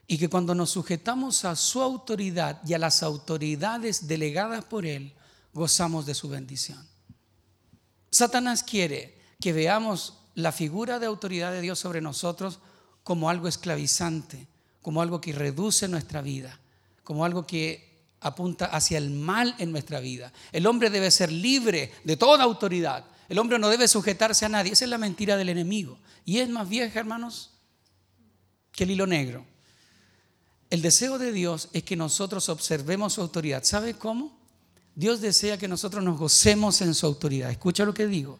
y 0.06 0.16
que 0.16 0.28
cuando 0.28 0.54
nos 0.54 0.70
sujetamos 0.70 1.44
a 1.44 1.56
su 1.56 1.82
autoridad 1.82 2.60
y 2.64 2.74
a 2.74 2.78
las 2.78 3.02
autoridades 3.02 4.06
delegadas 4.06 4.64
por 4.64 4.86
Él, 4.86 5.12
gozamos 5.52 6.06
de 6.06 6.14
su 6.14 6.28
bendición. 6.28 6.86
Satanás 8.10 8.62
quiere 8.62 9.18
que 9.40 9.52
veamos 9.52 10.21
la 10.34 10.52
figura 10.52 10.98
de 10.98 11.06
autoridad 11.06 11.52
de 11.52 11.60
Dios 11.60 11.78
sobre 11.78 12.00
nosotros 12.00 12.60
como 13.02 13.28
algo 13.28 13.48
esclavizante, 13.48 14.46
como 14.80 15.02
algo 15.02 15.20
que 15.20 15.32
reduce 15.32 15.88
nuestra 15.88 16.22
vida, 16.22 16.58
como 17.04 17.24
algo 17.24 17.46
que 17.46 17.92
apunta 18.20 18.66
hacia 18.66 18.98
el 18.98 19.10
mal 19.10 19.54
en 19.58 19.72
nuestra 19.72 20.00
vida. 20.00 20.32
El 20.52 20.66
hombre 20.66 20.90
debe 20.90 21.10
ser 21.10 21.30
libre 21.30 21.92
de 22.04 22.16
toda 22.16 22.44
autoridad. 22.44 23.04
El 23.28 23.38
hombre 23.38 23.58
no 23.58 23.68
debe 23.68 23.88
sujetarse 23.88 24.44
a 24.44 24.48
nadie. 24.48 24.72
Esa 24.72 24.84
es 24.84 24.90
la 24.90 24.98
mentira 24.98 25.36
del 25.36 25.48
enemigo. 25.48 25.98
Y 26.24 26.38
es 26.38 26.48
más 26.48 26.68
vieja, 26.68 27.00
hermanos, 27.00 27.50
que 28.70 28.84
el 28.84 28.92
hilo 28.92 29.06
negro. 29.06 29.44
El 30.70 30.82
deseo 30.82 31.18
de 31.18 31.32
Dios 31.32 31.68
es 31.72 31.82
que 31.82 31.96
nosotros 31.96 32.48
observemos 32.48 33.14
su 33.14 33.20
autoridad. 33.20 33.64
¿Sabe 33.64 33.94
cómo? 33.94 34.38
Dios 34.94 35.20
desea 35.20 35.58
que 35.58 35.68
nosotros 35.68 36.02
nos 36.04 36.18
gocemos 36.18 36.80
en 36.80 36.94
su 36.94 37.06
autoridad. 37.06 37.50
Escucha 37.50 37.84
lo 37.84 37.92
que 37.92 38.06
digo 38.06 38.38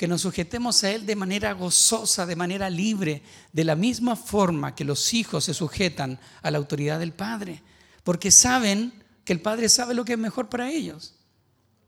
que 0.00 0.08
nos 0.08 0.22
sujetemos 0.22 0.82
a 0.82 0.90
Él 0.92 1.04
de 1.04 1.14
manera 1.14 1.52
gozosa, 1.52 2.24
de 2.24 2.34
manera 2.34 2.70
libre, 2.70 3.22
de 3.52 3.64
la 3.64 3.76
misma 3.76 4.16
forma 4.16 4.74
que 4.74 4.82
los 4.82 5.12
hijos 5.12 5.44
se 5.44 5.52
sujetan 5.52 6.18
a 6.40 6.50
la 6.50 6.56
autoridad 6.56 6.98
del 6.98 7.12
Padre, 7.12 7.62
porque 8.02 8.30
saben 8.30 8.94
que 9.26 9.34
el 9.34 9.42
Padre 9.42 9.68
sabe 9.68 9.92
lo 9.92 10.06
que 10.06 10.14
es 10.14 10.18
mejor 10.18 10.48
para 10.48 10.70
ellos. 10.70 11.16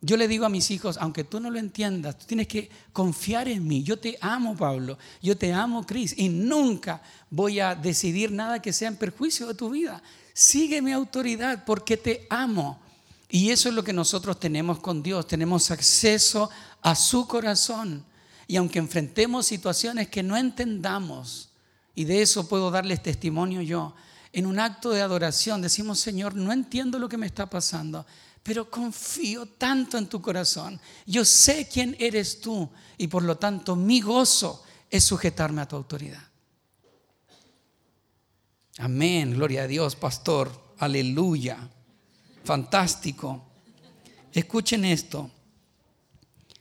Yo 0.03 0.19
le 0.19 0.29
digo 0.29 0.45
a 0.45 0.51
mis 0.51 0.71
hijos, 0.71 0.99
aunque 1.01 1.25
tú 1.25 1.41
no 1.41 1.49
lo 1.49 1.59
entiendas, 1.59 2.19
tú 2.19 2.27
tienes 2.27 2.49
que 2.49 2.69
confiar 2.93 3.49
en 3.49 3.67
mí. 3.67 3.83
Yo 3.83 3.99
te 3.99 4.19
amo, 4.21 4.59
Pablo. 4.59 4.99
Yo 5.23 5.39
te 5.39 5.55
amo, 5.55 5.87
Cris. 5.87 6.13
Y 6.19 6.29
nunca 6.29 7.01
voy 7.31 7.61
a 7.61 7.75
decidir 7.75 8.31
nada 8.31 8.61
que 8.61 8.75
sea 8.75 8.89
en 8.89 8.97
perjuicio 8.99 9.47
de 9.47 9.55
tu 9.55 9.71
vida. 9.71 10.03
Sigue 10.35 10.83
mi 10.83 10.93
autoridad 10.93 11.65
porque 11.65 11.97
te 11.97 12.27
amo. 12.29 12.79
Y 13.35 13.49
eso 13.49 13.71
es 13.71 13.75
lo 13.75 13.83
que 13.83 13.95
nosotros 13.95 14.39
tenemos 14.39 14.79
con 14.81 15.03
Dios. 15.03 15.27
Tenemos 15.27 15.71
acceso 15.71 16.51
a 16.83 16.95
su 16.95 17.27
corazón. 17.27 18.05
Y 18.47 18.57
aunque 18.57 18.79
enfrentemos 18.79 19.47
situaciones 19.47 20.09
que 20.09 20.23
no 20.23 20.37
entendamos, 20.37 21.49
y 21.95 22.05
de 22.05 22.21
eso 22.21 22.47
puedo 22.47 22.71
darles 22.71 23.03
testimonio 23.03 23.63
yo, 23.63 23.95
en 24.35 24.45
un 24.45 24.59
acto 24.59 24.91
de 24.91 25.01
adoración 25.01 25.63
decimos, 25.63 25.99
Señor, 25.99 26.35
no 26.35 26.53
entiendo 26.53 26.99
lo 26.99 27.09
que 27.09 27.17
me 27.17 27.25
está 27.25 27.49
pasando, 27.49 28.05
pero 28.43 28.71
confío 28.71 29.47
tanto 29.47 29.97
en 29.97 30.09
tu 30.09 30.21
corazón. 30.21 30.79
Yo 31.07 31.25
sé 31.25 31.67
quién 31.73 31.97
eres 31.99 32.39
tú 32.39 32.69
y 32.99 33.09
por 33.09 33.23
lo 33.23 33.39
tanto 33.39 33.75
mi 33.75 34.03
gozo 34.03 34.63
es 34.91 35.05
sujetarme 35.05 35.63
a 35.63 35.69
tu 35.69 35.77
autoridad. 35.77 36.23
Amén, 38.77 39.33
gloria 39.33 39.63
a 39.63 39.67
Dios, 39.67 39.97
pastor, 39.97 40.75
aleluya, 40.77 41.71
fantástico. 42.45 43.43
Escuchen 44.33 44.85
esto. 44.85 45.31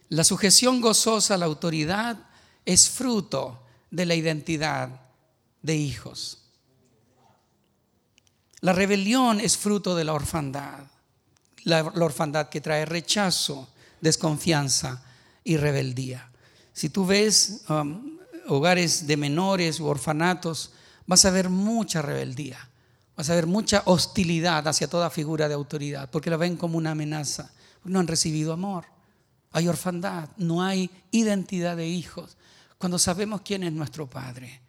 La 0.10 0.24
sujeción 0.24 0.82
gozosa 0.82 1.36
a 1.36 1.38
la 1.38 1.46
autoridad 1.46 2.18
es 2.66 2.90
fruto 2.90 3.64
de 3.90 4.06
la 4.06 4.16
identidad 4.16 4.90
de 5.62 5.76
hijos. 5.76 6.40
La 8.62 8.74
rebelión 8.74 9.40
es 9.40 9.58
fruto 9.58 9.96
de 9.96 10.04
la 10.04 10.14
orfandad. 10.14 10.86
La, 11.64 11.84
orfandad 11.84 12.50
que 12.50 12.62
trae 12.62 12.86
rechazo, 12.86 13.70
desconfianza 14.02 15.04
y 15.44 15.58
rebeldía. 15.58 16.30
Si 16.74 16.90
tú 16.90 17.06
ves 17.06 17.62
um, 17.70 18.18
hogares 18.48 19.08
de 19.08 19.18
menores 19.18 19.80
u 19.80 19.86
orfanatos, 19.86 20.72
vas 21.06 21.26
a 21.26 21.32
ver 21.32 21.50
mucha 21.50 22.02
rebeldía, 22.02 22.70
vas 23.16 23.30
a 23.30 23.36
ver 23.36 23.48
mucha 23.48 23.84
hostilidad 23.86 24.68
hacia 24.68 24.88
toda 24.88 25.10
figura 25.10 25.48
de 25.48 25.54
autoridad, 25.54 26.10
porque 26.10 26.30
la 26.30 26.38
ven 26.38 26.58
como 26.58 26.78
una 26.78 26.92
amenaza, 26.92 27.52
no 27.84 28.00
han 28.00 28.08
recibido 28.08 28.54
amor 28.54 28.86
hay 29.52 29.68
orfandad, 29.68 30.30
no 30.38 30.64
hay 30.64 30.90
identidad 31.12 31.76
de 31.76 31.88
hijos. 31.88 32.38
Cuando 32.78 32.98
sabemos 32.98 33.42
quién 33.42 33.64
es 33.64 33.74
nuestro 33.74 34.10
Padre, 34.10 34.62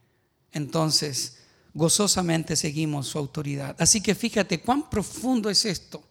entonces 0.51 1.39
gozosamente 1.73 2.57
seguimos 2.57 3.07
su 3.07 3.19
autoridad. 3.19 3.77
Así 3.79 4.01
que 4.01 4.15
fíjate 4.15 4.61
cuán 4.61 4.91
profundo 4.91 5.49
es 5.49 5.65
esto, 5.65 6.03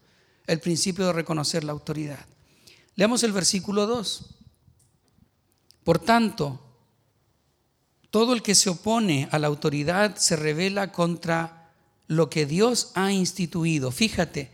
el 0.47 0.59
principio 0.59 1.05
de 1.07 1.13
reconocer 1.13 1.63
la 1.63 1.73
autoridad. 1.73 2.25
Leamos 2.95 3.23
el 3.23 3.33
versículo 3.33 3.85
2. 3.85 4.25
Por 5.83 5.99
tanto, 5.99 6.59
todo 8.09 8.33
el 8.33 8.41
que 8.41 8.55
se 8.55 8.69
opone 8.69 9.27
a 9.31 9.39
la 9.39 9.47
autoridad 9.47 10.15
se 10.15 10.35
revela 10.35 10.91
contra 10.91 11.60
lo 12.11 12.29
que 12.29 12.45
Dios 12.45 12.91
ha 12.95 13.13
instituido. 13.13 13.89
Fíjate, 13.89 14.51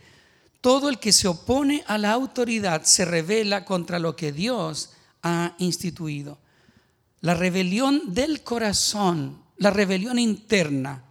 todo 0.60 0.88
el 0.88 1.00
que 1.00 1.12
se 1.12 1.26
opone 1.26 1.82
a 1.88 1.98
la 1.98 2.12
autoridad 2.12 2.84
se 2.84 3.04
revela 3.04 3.64
contra 3.64 3.98
lo 3.98 4.14
que 4.14 4.30
Dios 4.30 4.90
ha 5.24 5.56
instituido. 5.58 6.38
La 7.20 7.34
rebelión 7.34 8.14
del 8.14 8.44
corazón, 8.44 9.42
la 9.56 9.70
rebelión 9.70 10.20
interna 10.20 11.02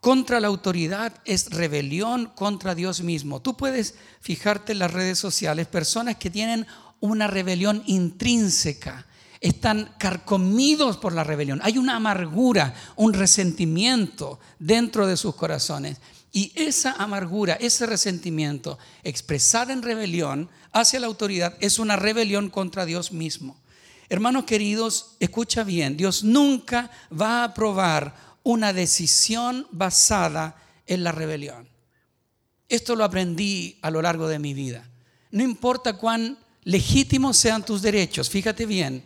contra 0.00 0.40
la 0.40 0.48
autoridad 0.48 1.12
es 1.26 1.50
rebelión 1.50 2.32
contra 2.34 2.74
Dios 2.74 3.02
mismo. 3.02 3.42
Tú 3.42 3.54
puedes 3.54 3.96
fijarte 4.22 4.72
en 4.72 4.78
las 4.78 4.94
redes 4.94 5.18
sociales, 5.18 5.66
personas 5.66 6.16
que 6.16 6.30
tienen 6.30 6.66
una 7.00 7.26
rebelión 7.26 7.82
intrínseca, 7.84 9.04
están 9.40 9.94
carcomidos 9.98 10.96
por 10.96 11.12
la 11.12 11.24
rebelión. 11.24 11.60
Hay 11.62 11.78
una 11.78 11.96
amargura, 11.96 12.74
un 12.96 13.12
resentimiento 13.12 14.38
dentro 14.58 15.06
de 15.06 15.16
sus 15.16 15.34
corazones. 15.34 15.98
Y 16.32 16.52
esa 16.54 16.92
amargura, 16.92 17.54
ese 17.54 17.86
resentimiento 17.86 18.78
expresada 19.02 19.72
en 19.72 19.82
rebelión 19.82 20.50
hacia 20.72 21.00
la 21.00 21.06
autoridad 21.06 21.56
es 21.60 21.78
una 21.78 21.96
rebelión 21.96 22.50
contra 22.50 22.84
Dios 22.84 23.12
mismo. 23.12 23.56
Hermanos 24.08 24.44
queridos, 24.44 25.16
escucha 25.18 25.64
bien, 25.64 25.96
Dios 25.96 26.22
nunca 26.22 26.90
va 27.10 27.40
a 27.40 27.44
aprobar 27.44 28.14
una 28.42 28.72
decisión 28.72 29.66
basada 29.72 30.56
en 30.86 31.02
la 31.02 31.10
rebelión. 31.10 31.68
Esto 32.68 32.94
lo 32.94 33.04
aprendí 33.04 33.78
a 33.82 33.90
lo 33.90 34.02
largo 34.02 34.28
de 34.28 34.38
mi 34.38 34.54
vida. 34.54 34.88
No 35.30 35.42
importa 35.42 35.94
cuán 35.94 36.38
legítimos 36.62 37.36
sean 37.36 37.64
tus 37.64 37.82
derechos, 37.82 38.30
fíjate 38.30 38.66
bien, 38.66 39.02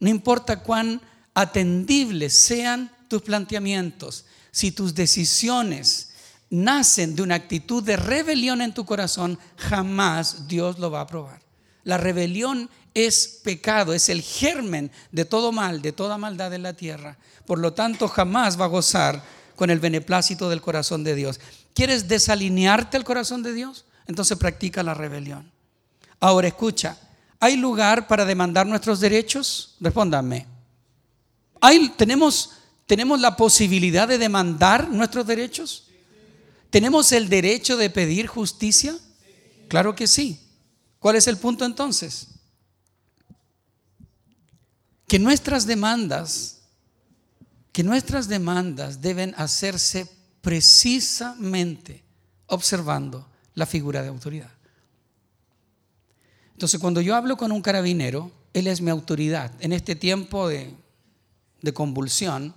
no 0.00 0.08
importa 0.08 0.60
cuán 0.60 1.00
atendibles 1.34 2.36
sean 2.36 2.90
tus 3.08 3.22
planteamientos, 3.22 4.24
si 4.50 4.72
tus 4.72 4.94
decisiones 4.94 6.10
nacen 6.50 7.14
de 7.14 7.22
una 7.22 7.34
actitud 7.34 7.82
de 7.82 7.96
rebelión 7.96 8.62
en 8.62 8.72
tu 8.72 8.84
corazón, 8.84 9.38
jamás 9.56 10.48
Dios 10.48 10.78
lo 10.78 10.90
va 10.90 11.00
a 11.00 11.02
aprobar. 11.02 11.40
La 11.84 11.96
rebelión 11.96 12.68
es 12.94 13.40
pecado, 13.44 13.94
es 13.94 14.08
el 14.08 14.22
germen 14.22 14.90
de 15.12 15.24
todo 15.24 15.52
mal, 15.52 15.82
de 15.82 15.92
toda 15.92 16.18
maldad 16.18 16.52
en 16.52 16.62
la 16.62 16.72
tierra. 16.72 17.16
Por 17.46 17.58
lo 17.58 17.72
tanto, 17.72 18.08
jamás 18.08 18.60
va 18.60 18.64
a 18.64 18.68
gozar 18.68 19.22
con 19.56 19.70
el 19.70 19.80
beneplácito 19.80 20.48
del 20.48 20.60
corazón 20.60 21.04
de 21.04 21.14
Dios. 21.14 21.40
¿Quieres 21.74 22.08
desalinearte 22.08 22.96
al 22.96 23.04
corazón 23.04 23.42
de 23.42 23.52
Dios? 23.52 23.84
Entonces 24.06 24.38
practica 24.38 24.82
la 24.82 24.94
rebelión. 24.94 25.50
Ahora 26.20 26.48
escucha, 26.48 26.96
¿hay 27.40 27.56
lugar 27.56 28.06
para 28.06 28.24
demandar 28.24 28.66
nuestros 28.66 29.00
derechos? 29.00 29.76
Respóndanme. 29.80 30.46
¿Hay, 31.60 31.88
tenemos, 31.90 32.52
¿Tenemos 32.86 33.20
la 33.20 33.36
posibilidad 33.36 34.08
de 34.08 34.18
demandar 34.18 34.88
nuestros 34.88 35.26
derechos? 35.26 35.88
¿Tenemos 36.70 37.12
el 37.12 37.28
derecho 37.28 37.76
de 37.76 37.90
pedir 37.90 38.26
justicia? 38.26 38.96
Claro 39.68 39.94
que 39.94 40.06
sí. 40.06 40.40
¿Cuál 40.98 41.16
es 41.16 41.26
el 41.26 41.36
punto 41.36 41.64
entonces? 41.64 42.28
Que 45.06 45.18
nuestras 45.18 45.66
demandas, 45.66 46.60
que 47.72 47.82
nuestras 47.82 48.28
demandas 48.28 49.00
deben 49.00 49.34
hacerse 49.36 50.06
precisamente 50.40 52.04
observando 52.46 53.26
la 53.54 53.66
figura 53.66 54.02
de 54.02 54.08
autoridad. 54.08 54.50
Entonces, 56.58 56.80
cuando 56.80 57.00
yo 57.00 57.14
hablo 57.14 57.36
con 57.36 57.52
un 57.52 57.62
carabinero, 57.62 58.32
él 58.52 58.66
es 58.66 58.80
mi 58.80 58.90
autoridad. 58.90 59.52
En 59.60 59.72
este 59.72 59.94
tiempo 59.94 60.48
de, 60.48 60.74
convulsión, 61.72 62.52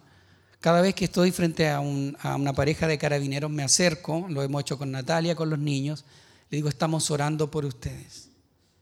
cada 0.60 0.82
vez 0.82 0.96
que 0.96 1.06
estoy 1.06 1.30
frente 1.30 1.70
a, 1.70 1.82
una 1.82 2.54
pareja 2.54 2.88
de 2.88 2.98
carabineros 2.98 3.52
me 3.52 3.62
acerco, 3.62 4.26
lo 4.28 4.42
hemos 4.42 4.62
hecho 4.62 4.80
con 4.80 4.90
Natalia, 4.90 5.36
con 5.36 5.52
los 5.52 5.60
niños, 5.60 6.04
le 6.50 6.56
digo, 6.56 6.68
estamos 6.68 7.12
orando 7.12 7.52
por 7.52 7.64
ustedes. 7.64 8.30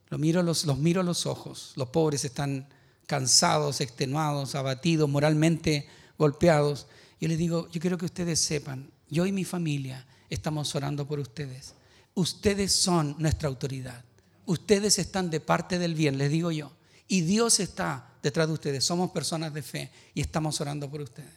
Los 0.07 0.21
miro, 0.21 0.41
los, 0.41 0.65
miro 0.77 1.01
a 1.01 1.03
los 1.03 1.25
ojos, 1.25 1.73
los 1.75 1.89
pobres 1.89 2.23
están 2.23 2.69
cansados, 3.05 3.81
extenuados, 3.81 4.55
abatidos, 4.55 5.09
moralmente 5.09 5.85
golpeados. 6.17 6.87
Y 7.19 7.27
les 7.27 7.37
digo, 7.37 7.67
yo 7.73 7.81
quiero 7.81 7.97
que 7.97 8.05
ustedes 8.05 8.39
sepan, 8.39 8.89
yo 9.09 9.25
y 9.25 9.33
mi 9.33 9.43
familia 9.43 10.07
estamos 10.29 10.73
orando 10.75 11.05
por 11.05 11.19
ustedes. 11.19 11.73
Ustedes 12.13 12.71
son 12.71 13.17
nuestra 13.19 13.49
autoridad. 13.49 14.05
Ustedes 14.49 14.97
están 14.97 15.29
de 15.29 15.39
parte 15.39 15.77
del 15.77 15.93
bien, 15.93 16.17
les 16.17 16.31
digo 16.31 16.49
yo. 16.49 16.71
Y 17.07 17.21
Dios 17.21 17.59
está 17.59 18.15
detrás 18.23 18.47
de 18.47 18.53
ustedes. 18.53 18.83
Somos 18.83 19.11
personas 19.11 19.53
de 19.53 19.61
fe 19.61 19.91
y 20.15 20.21
estamos 20.21 20.59
orando 20.59 20.89
por 20.89 21.01
ustedes. 21.01 21.29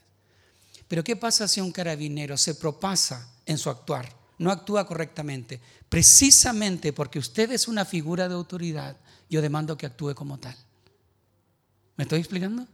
Pero 0.88 1.04
¿qué 1.04 1.14
pasa 1.14 1.46
si 1.46 1.60
un 1.60 1.72
carabinero 1.72 2.38
se 2.38 2.54
propasa 2.54 3.30
en 3.44 3.58
su 3.58 3.68
actuar? 3.68 4.10
No 4.38 4.50
actúa 4.50 4.86
correctamente. 4.86 5.60
Precisamente 5.90 6.94
porque 6.94 7.18
usted 7.18 7.52
es 7.52 7.68
una 7.68 7.84
figura 7.84 8.30
de 8.30 8.34
autoridad, 8.34 8.96
yo 9.28 9.42
demando 9.42 9.76
que 9.76 9.84
actúe 9.84 10.14
como 10.14 10.38
tal. 10.38 10.56
¿Me 11.96 12.04
estoy 12.04 12.20
explicando? 12.20 12.66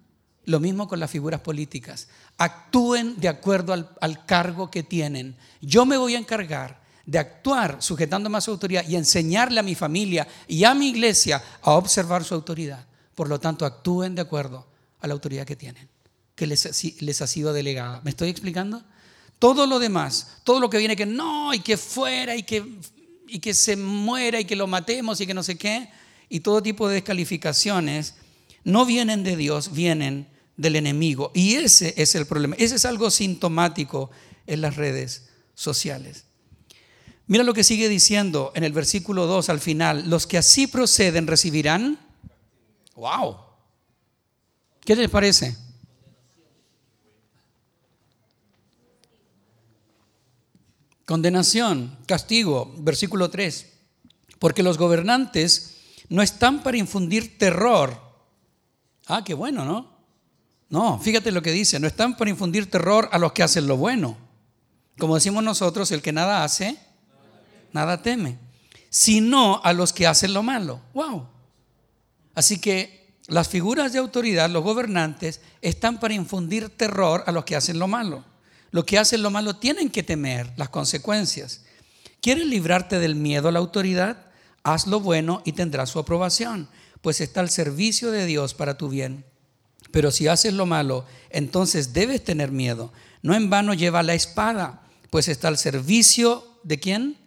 Lo 0.44 0.60
mismo 0.60 0.86
con 0.86 1.00
las 1.00 1.10
figuras 1.10 1.40
políticas. 1.40 2.06
Actúen 2.36 3.18
de 3.18 3.26
acuerdo 3.26 3.72
al, 3.72 4.24
cargo 4.24 4.70
que 4.70 4.84
tienen. 4.84 5.36
Yo 5.60 5.84
me 5.84 5.96
voy 5.96 6.14
a 6.14 6.20
encargar 6.20 6.77
de 7.08 7.18
actuar 7.18 7.78
sujetándome 7.80 8.36
a 8.36 8.42
su 8.42 8.50
autoridad 8.50 8.86
y 8.86 8.94
enseñarle 8.94 9.58
a 9.58 9.62
mi 9.62 9.74
familia 9.74 10.28
y 10.46 10.64
a 10.64 10.74
mi 10.74 10.90
iglesia 10.90 11.42
a 11.62 11.72
observar 11.72 12.22
su 12.22 12.34
autoridad. 12.34 12.86
Por 13.14 13.28
lo 13.28 13.40
tanto, 13.40 13.64
actúen 13.64 14.14
de 14.14 14.22
acuerdo 14.22 14.66
a 15.00 15.06
la 15.06 15.14
autoridad 15.14 15.46
que 15.46 15.56
tienen 15.56 15.88
que 16.38 16.46
les, 16.46 17.20
ha 17.20 17.26
sido 17.26 17.52
delegada. 17.52 18.00
¿Me 18.04 18.10
estoy 18.10 18.28
explicando? 18.28 18.84
Todo 19.40 19.66
lo 19.66 19.80
demás, 19.80 20.38
todo 20.44 20.60
lo 20.60 20.70
que 20.70 20.78
viene 20.78 20.94
que 20.94 21.04
no, 21.04 21.52
y 21.52 21.58
que 21.58 21.76
fuera, 21.76 22.36
y 22.36 22.44
que, 22.44 22.64
y 23.26 23.40
que 23.40 23.54
se 23.54 23.76
muera, 23.76 24.38
y 24.38 24.44
que 24.44 24.54
lo 24.54 24.68
matemos, 24.68 25.20
y 25.20 25.26
que 25.26 25.34
no 25.34 25.42
sé 25.42 25.58
qué, 25.58 25.90
y 26.28 26.40
todo 26.40 26.62
tipo 26.62 26.86
de 26.88 26.94
descalificaciones, 26.94 28.14
no 28.62 28.86
vienen 28.86 29.24
de 29.24 29.36
Dios, 29.36 29.72
vienen 29.72 30.28
del 30.56 30.76
enemigo. 30.76 31.32
Y 31.34 31.54
ese 31.54 31.94
es 31.96 32.14
el 32.14 32.26
problema. 32.26 32.54
Ese 32.56 32.76
es 32.76 32.84
algo 32.84 33.10
sintomático 33.10 34.10
en 34.46 34.60
las 34.60 34.76
redes 34.76 35.30
sociales. 35.54 36.27
Mira 37.28 37.44
lo 37.44 37.52
que 37.52 37.62
sigue 37.62 37.90
diciendo 37.90 38.52
en 38.54 38.64
el 38.64 38.72
versículo 38.72 39.26
2 39.26 39.50
al 39.50 39.60
final. 39.60 40.08
Los 40.08 40.26
que 40.26 40.38
así 40.38 40.66
proceden 40.66 41.26
recibirán. 41.26 41.98
¡Wow! 42.96 43.36
¿Qué 44.80 44.96
les 44.96 45.10
parece? 45.10 45.54
Condenación, 51.04 51.98
castigo, 52.06 52.74
versículo 52.78 53.28
3. 53.28 53.74
Porque 54.38 54.62
los 54.62 54.78
gobernantes 54.78 55.76
no 56.08 56.22
están 56.22 56.62
para 56.62 56.78
infundir 56.78 57.36
terror. 57.36 58.00
Ah, 59.06 59.22
qué 59.22 59.34
bueno, 59.34 59.66
¿no? 59.66 59.98
No, 60.70 60.98
fíjate 60.98 61.30
lo 61.30 61.42
que 61.42 61.52
dice, 61.52 61.78
no 61.78 61.86
están 61.86 62.16
para 62.16 62.30
infundir 62.30 62.70
terror 62.70 63.08
a 63.12 63.18
los 63.18 63.32
que 63.32 63.42
hacen 63.42 63.66
lo 63.66 63.76
bueno. 63.76 64.16
Como 64.98 65.14
decimos 65.14 65.44
nosotros, 65.44 65.90
el 65.92 66.02
que 66.02 66.12
nada 66.12 66.44
hace, 66.44 66.78
nada 67.72 68.02
teme. 68.02 68.38
Sino 68.90 69.60
a 69.62 69.72
los 69.72 69.92
que 69.92 70.06
hacen 70.06 70.32
lo 70.32 70.42
malo. 70.42 70.80
Wow. 70.94 71.28
Así 72.34 72.58
que 72.58 72.98
las 73.26 73.48
figuras 73.48 73.92
de 73.92 73.98
autoridad, 73.98 74.48
los 74.48 74.64
gobernantes, 74.64 75.40
están 75.60 76.00
para 76.00 76.14
infundir 76.14 76.70
terror 76.70 77.24
a 77.26 77.32
los 77.32 77.44
que 77.44 77.56
hacen 77.56 77.78
lo 77.78 77.86
malo. 77.86 78.24
Los 78.70 78.84
que 78.84 78.98
hacen 78.98 79.22
lo 79.22 79.30
malo 79.30 79.56
tienen 79.56 79.90
que 79.90 80.02
temer 80.02 80.52
las 80.56 80.70
consecuencias. 80.70 81.62
¿Quieres 82.20 82.46
librarte 82.46 82.98
del 82.98 83.14
miedo 83.14 83.48
a 83.48 83.52
la 83.52 83.58
autoridad? 83.58 84.26
Haz 84.62 84.86
lo 84.86 85.00
bueno 85.00 85.42
y 85.44 85.52
tendrás 85.52 85.90
su 85.90 85.98
aprobación, 85.98 86.68
pues 87.00 87.20
está 87.20 87.40
al 87.40 87.50
servicio 87.50 88.10
de 88.10 88.26
Dios 88.26 88.54
para 88.54 88.76
tu 88.76 88.88
bien. 88.88 89.24
Pero 89.90 90.10
si 90.10 90.28
haces 90.28 90.52
lo 90.52 90.66
malo, 90.66 91.04
entonces 91.30 91.92
debes 91.92 92.24
tener 92.24 92.50
miedo. 92.50 92.92
No 93.22 93.34
en 93.34 93.50
vano 93.50 93.74
lleva 93.74 94.02
la 94.02 94.14
espada, 94.14 94.82
pues 95.10 95.28
está 95.28 95.48
al 95.48 95.58
servicio 95.58 96.60
de 96.64 96.78
quién? 96.78 97.18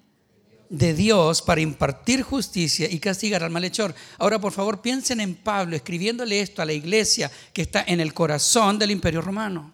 De 0.73 0.93
Dios 0.93 1.41
para 1.41 1.60
impartir 1.60 2.21
justicia 2.21 2.88
y 2.89 2.99
castigar 2.99 3.43
al 3.43 3.51
malhechor. 3.51 3.93
Ahora, 4.17 4.39
por 4.39 4.53
favor, 4.53 4.81
piensen 4.81 5.19
en 5.19 5.36
Pablo 5.36 5.75
escribiéndole 5.75 6.39
esto 6.39 6.62
a 6.62 6.65
la 6.65 6.71
iglesia 6.71 7.29
que 7.51 7.63
está 7.63 7.84
en 7.86 7.99
el 7.99 8.13
corazón 8.13 8.79
del 8.79 8.91
imperio 8.91 9.19
romano. 9.19 9.73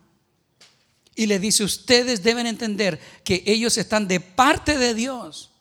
Y 1.15 1.27
le 1.27 1.38
dice, 1.38 1.63
ustedes 1.63 2.23
deben 2.23 2.47
entender 2.47 2.99
que 3.23 3.43
ellos 3.45 3.77
están 3.77 4.07
de 4.07 4.19
parte 4.19 4.79
de 4.79 4.95
Dios. 4.95 5.51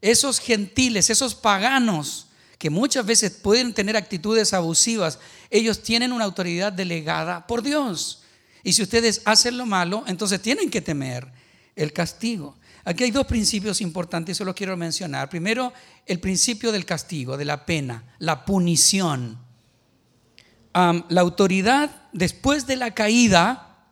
Esos 0.00 0.38
gentiles, 0.38 1.10
esos 1.10 1.34
paganos, 1.34 2.28
que 2.56 2.70
muchas 2.70 3.04
veces 3.04 3.32
pueden 3.32 3.74
tener 3.74 3.98
actitudes 3.98 4.54
abusivas, 4.54 5.18
ellos 5.50 5.82
tienen 5.82 6.12
una 6.12 6.24
autoridad 6.24 6.72
delegada 6.72 7.46
por 7.46 7.62
Dios. 7.62 8.22
Y 8.64 8.72
si 8.72 8.82
ustedes 8.82 9.20
hacen 9.26 9.58
lo 9.58 9.66
malo, 9.66 10.04
entonces 10.06 10.40
tienen 10.40 10.70
que 10.70 10.80
temer 10.80 11.30
el 11.74 11.92
castigo. 11.92 12.56
Aquí 12.86 13.02
hay 13.02 13.10
dos 13.10 13.26
principios 13.26 13.80
importantes, 13.80 14.36
solo 14.36 14.54
quiero 14.54 14.76
mencionar. 14.76 15.28
Primero, 15.28 15.72
el 16.06 16.20
principio 16.20 16.70
del 16.70 16.84
castigo, 16.84 17.36
de 17.36 17.44
la 17.44 17.66
pena, 17.66 18.14
la 18.20 18.44
punición. 18.44 19.44
la 20.72 21.20
autoridad, 21.20 21.90
después 22.12 22.64
de 22.68 22.76
la 22.76 22.92
caída, 22.92 23.88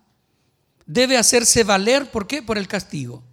debe 0.86 1.16
hacerse 1.16 1.64
valer, 1.64 2.08
¿por 2.08 2.28
qué? 2.28 2.40
Por 2.40 2.56
el 2.56 2.68
castigo, 2.68 3.24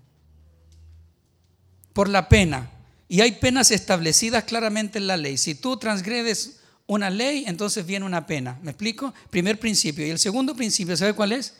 por 1.93 2.10
la 2.10 2.28
pena. 2.28 2.71
Y 3.08 3.21
hay 3.21 3.34
penas 3.34 3.69
establecidas 3.69 4.45
claramente 4.45 4.97
en 4.97 5.06
la 5.06 5.15
ley. 5.15 5.38
Si 5.38 5.54
tú 5.54 5.78
transgredes 5.78 6.62
una 6.88 7.12
ley, 7.12 7.43
entonces 7.45 7.86
viene 7.86 8.08
una 8.08 8.26
pena. 8.26 8.58
¿Me 8.63 8.71
explico? 8.71 9.13
Primer 9.30 9.60
principio. 9.60 10.08
Y 10.08 10.10
el 10.10 10.17
segundo 10.17 10.56
principio, 10.56 10.97
¿sabe 10.97 11.13
cuál 11.13 11.34
es? 11.34 11.54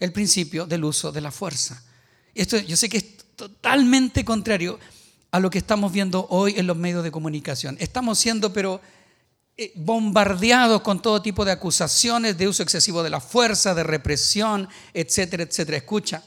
El 0.00 0.12
principio 0.12 0.66
del 0.66 0.82
uso 0.82 1.12
de 1.12 1.20
la 1.20 1.30
fuerza. 1.30 1.84
Esto 2.34 2.58
yo 2.58 2.76
sé 2.76 2.88
que 2.88 2.96
es 2.96 3.04
totalmente 3.36 4.24
contrario 4.24 4.78
a 5.30 5.40
lo 5.40 5.50
que 5.50 5.58
estamos 5.58 5.92
viendo 5.92 6.26
hoy 6.30 6.54
en 6.56 6.66
los 6.66 6.76
medios 6.76 7.02
de 7.02 7.10
comunicación. 7.10 7.76
Estamos 7.80 8.18
siendo, 8.18 8.52
pero 8.52 8.80
eh, 9.56 9.72
bombardeados 9.74 10.82
con 10.82 11.00
todo 11.00 11.22
tipo 11.22 11.44
de 11.44 11.52
acusaciones 11.52 12.38
de 12.38 12.48
uso 12.48 12.62
excesivo 12.62 13.02
de 13.02 13.10
la 13.10 13.20
fuerza, 13.20 13.74
de 13.74 13.82
represión, 13.82 14.68
etcétera, 14.92 15.42
etcétera. 15.42 15.78
Escucha, 15.78 16.22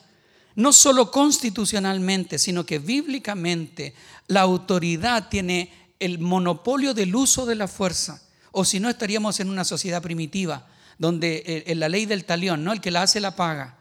no 0.56 0.74
solo 0.74 1.12
constitucionalmente, 1.12 2.40
sino 2.40 2.66
que 2.66 2.80
bíblicamente 2.80 3.94
la 4.28 4.42
autoridad 4.42 5.30
tiene 5.30 5.72
el 6.00 6.20
monopolio 6.20 6.94
del 6.94 7.16
uso 7.16 7.46
de 7.46 7.56
la 7.56 7.68
fuerza, 7.68 8.22
o 8.52 8.66
si 8.66 8.80
no 8.80 8.90
estaríamos 8.90 9.40
en 9.40 9.50
una 9.50 9.64
sociedad 9.64 10.02
primitiva, 10.02 10.68
donde 10.98 11.44
eh, 11.46 11.64
en 11.68 11.80
la 11.80 11.90
ley 11.90 12.06
del 12.06 12.26
talión, 12.26 12.64
¿no? 12.64 12.74
el 12.74 12.82
que 12.82 12.92
la 12.92 13.04
hace 13.04 13.20
la 13.20 13.36
paga, 13.36 13.78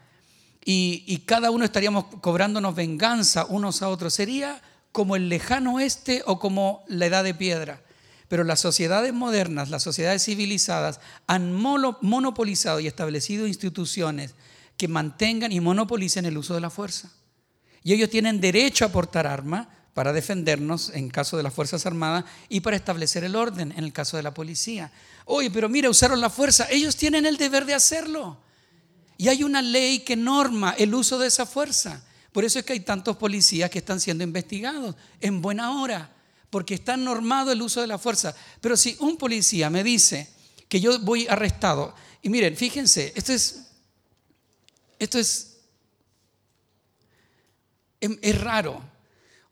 y, 0.68 1.22
cada 1.26 1.52
uno 1.52 1.64
estaríamos 1.64 2.06
cobrándonos 2.20 2.74
venganza 2.74 3.46
unos 3.46 3.82
a 3.82 3.88
otros. 3.88 4.12
Sería 4.12 4.60
como 4.90 5.14
el 5.14 5.28
lejano 5.28 5.76
oeste 5.76 6.22
o 6.26 6.40
como 6.40 6.84
la 6.88 7.06
edad 7.06 7.24
de 7.24 7.34
piedra 7.34 7.82
pero 8.28 8.42
las 8.42 8.58
sociedades 8.58 9.12
modernas, 9.12 9.70
las 9.70 9.84
sociedades 9.84 10.24
civilizadas, 10.24 10.98
han 11.28 11.52
monopolizado 11.52 12.80
y 12.80 12.88
establecido 12.88 13.46
instituciones 13.46 14.34
que 14.76 14.88
mantengan 14.88 15.52
y 15.52 15.60
monopolicen 15.60 16.26
el 16.26 16.36
uso 16.36 16.54
de 16.54 16.60
la 16.60 16.70
fuerza. 16.70 17.12
Y 17.84 17.92
ellos 17.92 18.10
tienen 18.10 18.40
derecho 18.40 18.84
a 18.84 18.88
portar 18.88 19.28
arma 19.28 19.68
para 19.94 20.12
defendernos 20.12 20.90
en 20.92 21.08
caso 21.08 21.36
de 21.36 21.44
las 21.44 21.54
Fuerzas 21.54 21.86
Armadas 21.86 22.24
y 22.48 22.60
para 22.60 22.76
establecer 22.76 23.22
el 23.22 23.36
orden 23.36 23.72
en 23.76 23.84
el 23.84 23.92
caso 23.92 24.16
de 24.16 24.24
la 24.24 24.34
policía. 24.34 24.90
Oye, 25.24 25.50
pero 25.50 25.68
mira, 25.68 25.88
usaron 25.88 26.20
la 26.20 26.28
fuerza. 26.28 26.66
Ellos 26.68 26.96
tienen 26.96 27.26
el 27.26 27.36
deber 27.36 27.64
de 27.64 27.74
hacerlo. 27.74 28.38
Y 29.18 29.28
hay 29.28 29.42
una 29.42 29.62
ley 29.62 30.00
que 30.00 30.16
norma 30.16 30.74
el 30.78 30.94
uso 30.94 31.18
de 31.18 31.28
esa 31.28 31.46
fuerza. 31.46 32.04
Por 32.32 32.44
eso 32.44 32.58
es 32.58 32.64
que 32.64 32.74
hay 32.74 32.80
tantos 32.80 33.16
policías 33.16 33.70
que 33.70 33.78
están 33.78 34.00
siendo 34.00 34.22
investigados 34.22 34.94
en 35.20 35.40
buena 35.40 35.80
hora, 35.80 36.14
porque 36.50 36.74
está 36.74 36.96
normado 36.96 37.50
el 37.50 37.62
uso 37.62 37.80
de 37.80 37.86
la 37.86 37.98
fuerza. 37.98 38.34
Pero 38.60 38.76
si 38.76 38.96
un 39.00 39.16
policía 39.16 39.70
me 39.70 39.82
dice 39.82 40.28
que 40.68 40.80
yo 40.80 40.98
voy 41.00 41.26
arrestado, 41.28 41.94
y 42.22 42.28
miren, 42.28 42.56
fíjense, 42.56 43.12
esto 43.14 43.32
es, 43.32 43.66
esto 44.98 45.18
es, 45.18 45.58
em, 48.00 48.18
es 48.20 48.40
raro. 48.40 48.82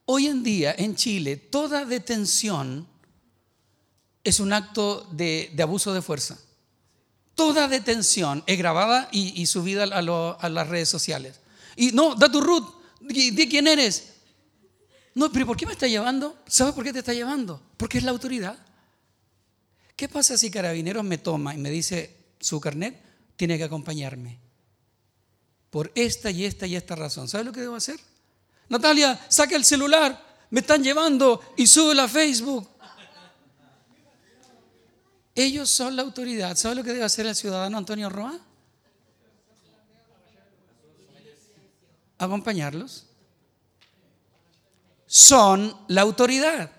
Hoy 0.06 0.26
en 0.26 0.42
día 0.42 0.74
en 0.76 0.96
Chile 0.96 1.36
toda 1.36 1.86
detención 1.86 2.86
es 4.22 4.40
un 4.40 4.52
acto 4.52 5.06
de, 5.12 5.54
abuso 5.62 5.94
de 5.94 6.02
fuerza. 6.02 6.38
Toda 7.34 7.66
detención 7.66 8.44
es 8.46 8.58
grabada 8.58 9.08
y, 9.10 9.44
subida 9.46 9.84
a, 9.84 10.48
las 10.48 10.68
redes 10.68 10.88
sociales. 10.88 11.40
Y 11.76 11.92
no, 11.92 12.14
da 12.14 12.30
tu 12.30 12.40
root, 12.40 12.64
di, 13.00 13.48
quién 13.48 13.66
eres. 13.66 14.12
No, 15.14 15.30
pero 15.32 15.46
¿por 15.46 15.56
qué 15.56 15.66
me 15.66 15.72
está 15.72 15.88
llevando? 15.88 16.36
¿Sabes 16.46 16.74
por 16.74 16.84
qué 16.84 16.92
te 16.92 17.00
está 17.00 17.12
llevando? 17.12 17.60
Porque 17.76 17.98
es 17.98 18.04
la 18.04 18.12
autoridad. 18.12 18.56
¿Qué 19.96 20.08
pasa 20.08 20.38
si 20.38 20.50
Carabineros 20.50 21.04
me 21.04 21.18
toma 21.18 21.54
y 21.54 21.58
me 21.58 21.70
dice 21.70 22.16
su 22.40 22.60
carnet? 22.60 23.00
Tiene 23.36 23.58
que 23.58 23.64
acompañarme. 23.64 24.38
Por 25.70 25.90
esta 25.94 26.30
y 26.30 26.44
esta 26.44 26.66
y 26.66 26.76
esta 26.76 26.94
razón. 26.94 27.28
¿Sabes 27.28 27.46
lo 27.46 27.52
que 27.52 27.60
debo 27.60 27.76
hacer? 27.76 27.98
Natalia, 28.68 29.20
saca 29.28 29.56
el 29.56 29.64
celular, 29.64 30.24
me 30.50 30.60
están 30.60 30.82
llevando 30.82 31.40
y 31.56 31.66
sube 31.66 32.00
a 32.00 32.08
Facebook. 32.08 32.68
Ellos 35.34 35.68
son 35.68 35.96
la 35.96 36.02
autoridad. 36.02 36.56
¿Sabe 36.56 36.76
lo 36.76 36.84
que 36.84 36.92
debe 36.92 37.04
hacer 37.04 37.26
el 37.26 37.34
ciudadano 37.34 37.76
Antonio 37.76 38.08
Roa? 38.08 38.38
Acompañarlos. 42.18 43.06
Son 45.06 45.76
la 45.88 46.02
autoridad. 46.02 46.70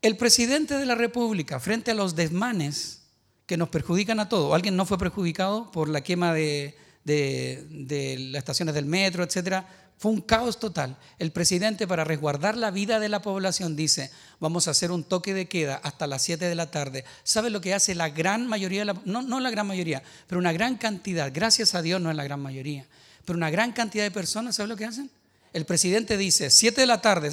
El 0.00 0.16
presidente 0.16 0.78
de 0.78 0.86
la 0.86 0.94
República, 0.94 1.58
frente 1.58 1.90
a 1.90 1.94
los 1.94 2.14
desmanes 2.14 3.02
que 3.46 3.56
nos 3.56 3.68
perjudican 3.68 4.20
a 4.20 4.28
todos, 4.28 4.54
alguien 4.54 4.76
no 4.76 4.86
fue 4.86 4.98
perjudicado 4.98 5.72
por 5.72 5.88
la 5.88 6.02
quema 6.02 6.32
de, 6.32 6.76
de 7.14 8.16
las 8.30 8.40
estaciones 8.40 8.74
del 8.74 8.86
metro, 8.86 9.24
etcétera, 9.24 9.66
fue 9.98 10.12
un 10.12 10.20
caos 10.20 10.60
total. 10.60 10.96
El 11.18 11.32
presidente, 11.32 11.88
para 11.88 12.04
resguardar 12.04 12.56
la 12.56 12.70
vida 12.70 13.00
de 13.00 13.08
la 13.08 13.20
población, 13.20 13.74
dice, 13.74 14.12
vamos 14.38 14.68
a 14.68 14.70
hacer 14.70 14.92
un 14.92 15.02
toque 15.02 15.34
de 15.34 15.48
queda 15.48 15.80
hasta 15.82 16.06
las 16.06 16.22
7 16.22 16.44
de 16.44 16.54
la 16.54 16.70
tarde. 16.70 17.04
¿Sabe 17.24 17.50
lo 17.50 17.60
que 17.60 17.74
hace 17.74 17.96
la 17.96 18.08
gran 18.08 18.46
mayoría? 18.46 18.84
La, 18.84 18.94
no, 19.04 19.22
no 19.22 19.40
la 19.40 19.50
gran 19.50 19.66
mayoría, 19.66 20.02
pero 20.28 20.38
una 20.38 20.52
gran 20.52 20.76
cantidad, 20.76 21.32
gracias 21.34 21.74
a 21.74 21.82
Dios 21.82 22.00
no 22.00 22.10
es 22.10 22.16
la 22.16 22.22
gran 22.22 22.40
mayoría, 22.40 22.86
pero 23.24 23.36
una 23.36 23.50
gran 23.50 23.72
cantidad 23.72 24.04
de 24.04 24.12
personas, 24.12 24.54
¿sabe 24.56 24.68
lo 24.68 24.76
que 24.76 24.84
hacen? 24.84 25.10
El 25.52 25.66
presidente 25.66 26.16
dice, 26.16 26.50
7 26.50 26.80
de 26.80 26.86
la 26.86 27.00
tarde, 27.00 27.32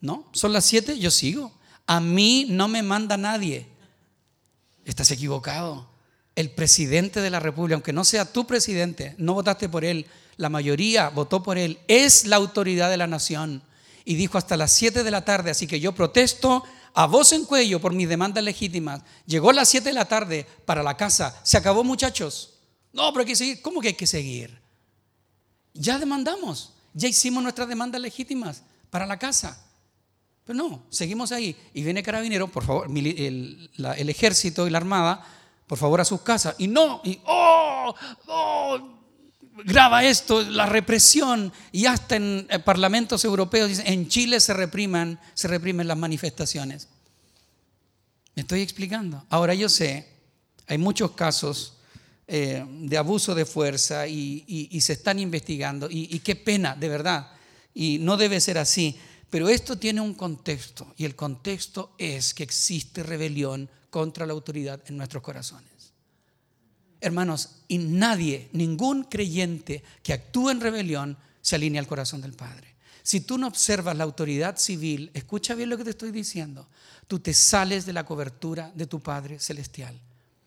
No, 0.00 0.28
son 0.32 0.52
las 0.52 0.64
7, 0.64 0.98
yo 0.98 1.12
sigo. 1.12 1.52
A 1.86 2.00
mí 2.00 2.46
no 2.50 2.66
me 2.66 2.82
manda 2.82 3.16
nadie. 3.16 3.66
Estás 4.84 5.10
equivocado. 5.12 5.88
El 6.36 6.50
presidente 6.50 7.20
de 7.20 7.30
la 7.30 7.40
República, 7.40 7.74
aunque 7.74 7.92
no 7.92 8.04
sea 8.04 8.30
tu 8.30 8.46
presidente, 8.46 9.14
no 9.18 9.34
votaste 9.34 9.68
por 9.68 9.84
él, 9.84 10.06
la 10.36 10.48
mayoría 10.48 11.08
votó 11.08 11.42
por 11.42 11.58
él, 11.58 11.78
es 11.88 12.26
la 12.26 12.36
autoridad 12.36 12.90
de 12.90 12.98
la 12.98 13.06
nación. 13.06 13.62
Y 14.04 14.14
dijo 14.14 14.38
hasta 14.38 14.56
las 14.56 14.72
7 14.72 15.02
de 15.02 15.10
la 15.10 15.24
tarde, 15.24 15.50
así 15.50 15.66
que 15.66 15.80
yo 15.80 15.92
protesto 15.92 16.62
a 16.94 17.06
voz 17.06 17.32
en 17.32 17.44
cuello 17.44 17.80
por 17.80 17.92
mis 17.92 18.08
demandas 18.08 18.44
legítimas. 18.44 19.02
Llegó 19.26 19.50
a 19.50 19.54
las 19.54 19.68
7 19.68 19.88
de 19.88 19.92
la 19.92 20.06
tarde 20.06 20.46
para 20.64 20.82
la 20.82 20.96
casa. 20.96 21.38
Se 21.42 21.56
acabó, 21.56 21.82
muchachos. 21.82 22.54
No, 22.92 23.12
pero 23.12 23.20
hay 23.20 23.26
que 23.26 23.36
seguir. 23.36 23.60
¿Cómo 23.60 23.80
que 23.80 23.88
hay 23.88 23.94
que 23.94 24.06
seguir? 24.06 24.58
Ya 25.74 25.98
demandamos, 25.98 26.72
ya 26.94 27.08
hicimos 27.08 27.42
nuestras 27.42 27.68
demandas 27.68 28.00
legítimas 28.00 28.62
para 28.88 29.06
la 29.06 29.18
casa. 29.18 29.62
Pero 30.44 30.56
no, 30.56 30.86
seguimos 30.88 31.32
ahí. 31.32 31.56
Y 31.74 31.82
viene 31.82 32.02
carabinero, 32.02 32.48
por 32.48 32.64
favor, 32.64 32.88
el, 32.88 33.70
el 33.76 34.08
ejército 34.08 34.66
y 34.66 34.70
la 34.70 34.78
armada, 34.78 35.26
por 35.66 35.78
favor, 35.78 36.00
a 36.00 36.04
sus 36.04 36.20
casas. 36.20 36.54
Y 36.58 36.68
no, 36.68 37.00
y 37.04 37.18
oh, 37.24 37.94
oh, 38.26 38.96
graba 39.64 40.04
esto, 40.04 40.42
la 40.42 40.66
represión, 40.66 41.52
y 41.72 41.86
hasta 41.86 42.16
en 42.16 42.46
eh, 42.50 42.58
parlamentos 42.58 43.24
europeos 43.24 43.68
dicen, 43.68 43.86
en 43.86 44.08
Chile 44.08 44.40
se 44.40 44.54
repriman, 44.54 45.18
se 45.34 45.48
reprimen 45.48 45.88
las 45.88 45.96
manifestaciones. 45.96 46.88
¿Me 48.34 48.42
estoy 48.42 48.60
explicando? 48.60 49.24
Ahora 49.30 49.54
yo 49.54 49.68
sé, 49.68 50.06
hay 50.66 50.78
muchos 50.78 51.12
casos 51.12 51.74
eh, 52.28 52.64
de 52.68 52.98
abuso 52.98 53.34
de 53.34 53.46
fuerza 53.46 54.06
y, 54.06 54.68
se 54.80 54.92
están 54.92 55.18
investigando, 55.18 55.88
y, 55.90 56.08
y 56.14 56.20
qué 56.20 56.36
pena, 56.36 56.76
de 56.76 56.88
verdad, 56.88 57.32
y 57.74 57.98
no 57.98 58.16
debe 58.16 58.40
ser 58.40 58.58
así, 58.58 58.98
pero 59.30 59.48
esto 59.48 59.78
tiene 59.78 60.00
un 60.00 60.14
contexto, 60.14 60.94
y 60.96 61.06
el 61.06 61.16
contexto 61.16 61.94
es 61.98 62.34
que 62.34 62.42
existe 62.42 63.02
rebelión 63.02 63.70
contra 63.96 64.26
la 64.26 64.34
autoridad 64.34 64.78
en 64.88 64.98
nuestros 64.98 65.22
corazones. 65.22 65.94
Hermanos, 67.00 67.62
y 67.66 67.78
nadie, 67.78 68.50
ningún 68.52 69.04
creyente 69.04 69.82
que 70.02 70.12
actúe 70.12 70.50
en 70.50 70.60
rebelión 70.60 71.16
se 71.40 71.56
alinea 71.56 71.80
al 71.80 71.86
corazón 71.86 72.20
del 72.20 72.34
Padre. 72.34 72.74
Si 73.02 73.22
tú 73.22 73.38
no 73.38 73.46
observas 73.46 73.96
la 73.96 74.04
autoridad 74.04 74.58
civil, 74.58 75.10
escucha 75.14 75.54
bien 75.54 75.70
lo 75.70 75.78
que 75.78 75.84
te 75.84 75.90
estoy 75.90 76.10
diciendo, 76.10 76.68
tú 77.08 77.20
te 77.20 77.32
sales 77.32 77.86
de 77.86 77.94
la 77.94 78.04
cobertura 78.04 78.70
de 78.74 78.86
tu 78.86 79.00
Padre 79.00 79.38
Celestial 79.38 79.98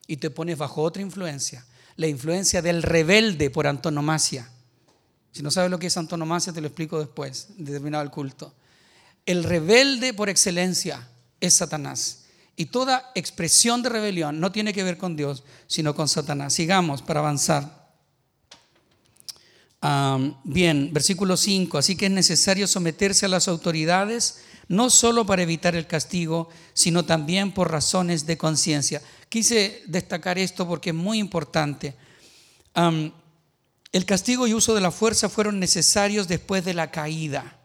y 0.06 0.18
te 0.18 0.30
pones 0.30 0.56
bajo 0.56 0.84
otra 0.84 1.02
influencia, 1.02 1.66
la 1.96 2.06
influencia 2.06 2.62
del 2.62 2.84
rebelde 2.84 3.50
por 3.50 3.66
antonomasia. 3.66 4.48
Si 5.32 5.42
no 5.42 5.50
sabes 5.50 5.72
lo 5.72 5.80
que 5.80 5.88
es 5.88 5.98
antonomasia, 5.98 6.54
te 6.54 6.62
lo 6.62 6.68
explico 6.68 7.00
después, 7.00 7.48
de 7.58 7.72
terminado 7.72 8.04
el 8.04 8.12
culto. 8.12 8.54
El 9.26 9.44
rebelde 9.44 10.14
por 10.14 10.30
excelencia 10.30 11.10
es 11.40 11.56
Satanás. 11.56 12.26
Y 12.60 12.66
toda 12.66 13.10
expresión 13.16 13.82
de 13.82 13.88
rebelión 13.88 14.42
no 14.42 14.52
tiene 14.52 14.74
que 14.74 14.84
ver 14.84 14.98
con 14.98 15.16
Dios, 15.16 15.46
sino 15.66 15.96
con 15.96 16.10
Satanás. 16.10 16.52
Sigamos 16.52 17.02
para 17.02 17.22
avanzar. 17.22 17.88
bien, 20.44 20.90
versículo 20.92 21.38
5. 21.38 21.78
Así 21.78 21.96
que 21.96 22.08
es 22.08 22.12
necesario 22.12 22.68
someterse 22.68 23.26
a 23.26 23.30
las 23.30 23.48
autoridades, 23.48 24.42
no 24.68 24.90
solo 24.90 25.26
para 25.26 25.42
evitar 25.42 25.78
el 25.78 25.88
castigo, 25.88 26.50
sino 26.74 27.06
también 27.06 27.54
por 27.54 27.72
razones 27.72 28.26
de 28.26 28.38
conciencia. 28.38 29.02
Quise 29.30 29.82
destacar 29.88 30.38
esto 30.38 30.68
porque 30.68 30.90
es 30.90 30.96
muy 30.98 31.18
importante. 31.18 31.96
el 32.76 34.06
castigo 34.06 34.48
y 34.48 34.54
uso 34.54 34.76
de 34.76 34.82
la 34.82 34.92
fuerza 34.92 35.30
fueron 35.30 35.62
necesarios 35.62 36.28
después 36.28 36.66
de 36.66 36.74
la 36.74 36.92
caída 36.92 37.59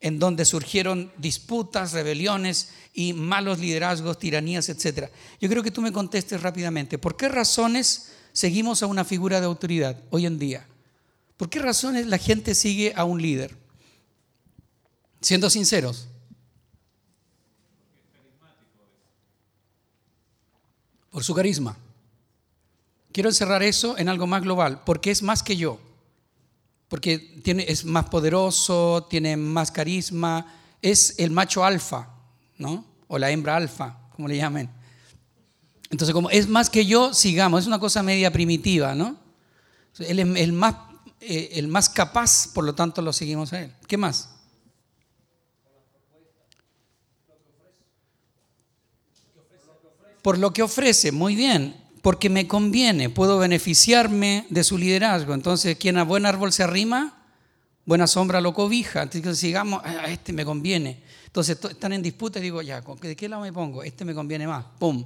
en 0.00 0.18
donde 0.18 0.44
surgieron 0.44 1.12
disputas, 1.18 1.92
rebeliones 1.92 2.70
y 2.94 3.12
malos 3.12 3.58
liderazgos, 3.58 4.18
tiranías, 4.18 4.68
etc. 4.68 5.10
Yo 5.40 5.48
creo 5.48 5.62
que 5.62 5.70
tú 5.70 5.80
me 5.82 5.92
contestes 5.92 6.42
rápidamente, 6.42 6.98
¿por 6.98 7.16
qué 7.16 7.28
razones 7.28 8.12
seguimos 8.32 8.82
a 8.82 8.86
una 8.86 9.04
figura 9.04 9.40
de 9.40 9.46
autoridad 9.46 10.00
hoy 10.10 10.26
en 10.26 10.38
día? 10.38 10.66
¿Por 11.36 11.50
qué 11.50 11.58
razones 11.58 12.06
la 12.06 12.18
gente 12.18 12.54
sigue 12.54 12.92
a 12.96 13.04
un 13.04 13.20
líder? 13.20 13.56
Siendo 15.20 15.50
sinceros. 15.50 16.08
Por 21.10 21.24
su 21.24 21.34
carisma. 21.34 21.76
Quiero 23.12 23.28
encerrar 23.28 23.62
eso 23.62 23.98
en 23.98 24.08
algo 24.08 24.26
más 24.26 24.42
global, 24.42 24.82
porque 24.84 25.10
es 25.10 25.22
más 25.22 25.42
que 25.42 25.56
yo 25.56 25.80
porque 26.88 27.18
tiene, 27.18 27.64
es 27.68 27.84
más 27.84 28.06
poderoso, 28.06 29.06
tiene 29.10 29.36
más 29.36 29.70
carisma, 29.70 30.46
es 30.80 31.14
el 31.18 31.30
macho 31.30 31.64
alfa, 31.64 32.08
¿no? 32.56 32.84
O 33.08 33.18
la 33.18 33.30
hembra 33.30 33.56
alfa, 33.56 33.98
como 34.14 34.28
le 34.28 34.36
llamen. 34.36 34.70
Entonces, 35.90 36.12
como 36.12 36.30
es 36.30 36.48
más 36.48 36.70
que 36.70 36.86
yo, 36.86 37.12
sigamos, 37.14 37.62
es 37.62 37.66
una 37.66 37.78
cosa 37.78 38.02
media 38.02 38.32
primitiva, 38.32 38.94
¿no? 38.94 39.16
Él 39.98 40.18
es 40.18 40.36
el 40.36 40.52
más, 40.52 40.76
eh, 41.20 41.50
el 41.54 41.68
más 41.68 41.88
capaz, 41.88 42.48
por 42.54 42.64
lo 42.64 42.74
tanto 42.74 43.02
lo 43.02 43.12
seguimos 43.12 43.52
a 43.52 43.62
él. 43.62 43.74
¿Qué 43.86 43.96
más? 43.96 44.30
Por 50.22 50.38
lo 50.38 50.52
que 50.52 50.62
ofrece, 50.62 51.12
muy 51.12 51.34
bien 51.34 51.87
porque 52.02 52.30
me 52.30 52.46
conviene, 52.46 53.10
puedo 53.10 53.38
beneficiarme 53.38 54.46
de 54.50 54.64
su 54.64 54.78
liderazgo. 54.78 55.34
Entonces, 55.34 55.76
quien 55.76 55.98
a 55.98 56.04
buen 56.04 56.26
árbol 56.26 56.52
se 56.52 56.62
arrima, 56.62 57.22
buena 57.84 58.06
sombra 58.06 58.40
lo 58.40 58.54
cobija. 58.54 59.02
Entonces, 59.02 59.38
sigamos, 59.38 59.84
a 59.84 60.06
este 60.10 60.32
me 60.32 60.44
conviene. 60.44 61.02
Entonces, 61.26 61.58
están 61.70 61.92
en 61.92 62.02
disputa 62.02 62.38
y 62.38 62.42
digo, 62.42 62.62
ya, 62.62 62.80
¿de 62.80 63.16
qué 63.16 63.28
lado 63.28 63.42
me 63.42 63.52
pongo? 63.52 63.82
Este 63.82 64.04
me 64.04 64.14
conviene 64.14 64.46
más. 64.46 64.64
¡Pum! 64.78 65.04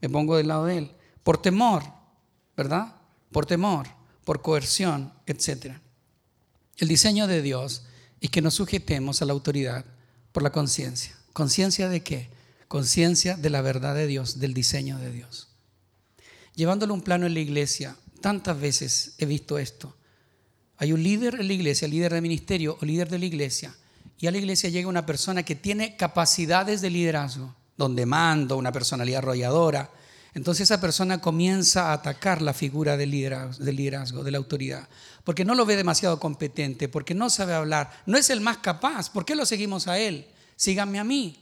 Me 0.00 0.08
pongo 0.08 0.36
del 0.36 0.48
lado 0.48 0.66
de 0.66 0.78
él. 0.78 0.90
Por 1.22 1.40
temor, 1.40 1.84
¿verdad? 2.56 2.96
Por 3.30 3.46
temor, 3.46 3.86
por 4.24 4.42
coerción, 4.42 5.12
etc. 5.26 5.76
El 6.78 6.88
diseño 6.88 7.26
de 7.26 7.42
Dios 7.42 7.84
es 8.20 8.30
que 8.30 8.42
nos 8.42 8.54
sujetemos 8.54 9.22
a 9.22 9.24
la 9.24 9.32
autoridad 9.32 9.84
por 10.32 10.42
la 10.42 10.50
conciencia. 10.50 11.16
¿Conciencia 11.32 11.88
de 11.88 12.02
qué? 12.02 12.30
Conciencia 12.68 13.36
de 13.36 13.50
la 13.50 13.62
verdad 13.62 13.94
de 13.94 14.06
Dios, 14.06 14.40
del 14.40 14.54
diseño 14.54 14.98
de 14.98 15.12
Dios. 15.12 15.51
Llevándolo 16.54 16.92
a 16.92 16.96
un 16.96 17.02
plano 17.02 17.26
en 17.26 17.34
la 17.34 17.40
iglesia, 17.40 17.96
tantas 18.20 18.58
veces 18.60 19.14
he 19.18 19.26
visto 19.26 19.58
esto. 19.58 19.94
Hay 20.78 20.92
un 20.92 21.02
líder 21.02 21.36
en 21.40 21.46
la 21.46 21.52
iglesia, 21.52 21.88
líder 21.88 22.12
de 22.12 22.20
ministerio 22.20 22.78
o 22.80 22.84
líder 22.84 23.08
de 23.08 23.18
la 23.18 23.26
iglesia, 23.26 23.74
y 24.18 24.26
a 24.26 24.30
la 24.30 24.38
iglesia 24.38 24.70
llega 24.70 24.88
una 24.88 25.06
persona 25.06 25.42
que 25.42 25.54
tiene 25.54 25.96
capacidades 25.96 26.80
de 26.80 26.90
liderazgo, 26.90 27.54
donde 27.76 28.06
mando, 28.06 28.56
una 28.56 28.72
personalidad 28.72 29.18
arrolladora. 29.18 29.90
Entonces 30.34 30.62
esa 30.70 30.80
persona 30.80 31.20
comienza 31.20 31.90
a 31.90 31.94
atacar 31.94 32.40
la 32.40 32.54
figura 32.54 32.96
del 32.96 33.10
liderazgo, 33.10 34.22
de 34.22 34.30
la 34.30 34.38
autoridad, 34.38 34.88
porque 35.24 35.44
no 35.44 35.54
lo 35.54 35.66
ve 35.66 35.76
demasiado 35.76 36.20
competente, 36.20 36.88
porque 36.88 37.14
no 37.14 37.30
sabe 37.30 37.54
hablar, 37.54 37.90
no 38.06 38.16
es 38.16 38.30
el 38.30 38.40
más 38.40 38.58
capaz, 38.58 39.10
¿por 39.10 39.24
qué 39.24 39.34
lo 39.34 39.44
seguimos 39.44 39.88
a 39.88 39.98
él? 39.98 40.26
Síganme 40.56 40.98
a 40.98 41.04
mí. 41.04 41.38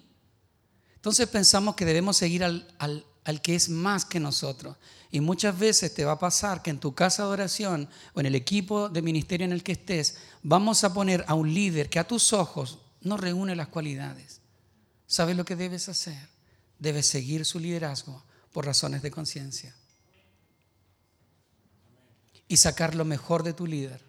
Entonces 0.97 1.29
pensamos 1.29 1.77
que 1.77 1.85
debemos 1.85 2.17
seguir 2.17 2.45
al 2.45 3.05
que 3.39 3.55
es 3.55 3.69
más 3.69 4.05
que 4.05 4.19
nosotros. 4.19 4.77
Y 5.13 5.21
muchas 5.21 5.59
veces 5.59 5.95
te 5.95 6.05
va 6.05 6.13
a 6.13 6.19
pasar 6.19 6.63
que 6.63 6.71
en 6.71 6.81
tu 6.81 6.95
casa 6.95 7.25
de 7.25 7.31
oración 7.31 7.89
o 8.15 8.21
en 8.21 8.27
el 8.27 8.35
equipo 8.35 8.89
de 8.89 9.03
ministerio 9.03 9.45
en 9.45 9.53
el 9.53 9.63
que 9.63 9.73
estés, 9.73 10.17
vamos 10.43 10.85
a 10.85 10.93
poner 10.93 11.25
a 11.27 11.35
un 11.35 11.53
líder 11.53 11.89
que 11.89 11.99
a 11.99 12.07
tus 12.07 12.33
ojos 12.33 12.79
no 13.01 13.17
reúne 13.17 13.57
las 13.57 13.69
cualidades. 13.69 14.41
¿Sabes 15.07 15.37
lo 15.37 15.45
que 15.45 15.57
debes 15.57 15.89
hacer? 15.89 16.29
Debes 16.79 17.07
seguir 17.07 17.45
su 17.45 17.59
liderazgo 17.59 18.23
por 18.53 18.67
razones 18.67 19.03
de 19.03 19.11
conciencia. 19.11 19.75
Y 22.49 22.57
sacar 22.57 22.95
lo 22.95 23.05
mejor 23.05 23.43
de 23.43 23.53
tu 23.53 23.67
líder. 23.67 24.01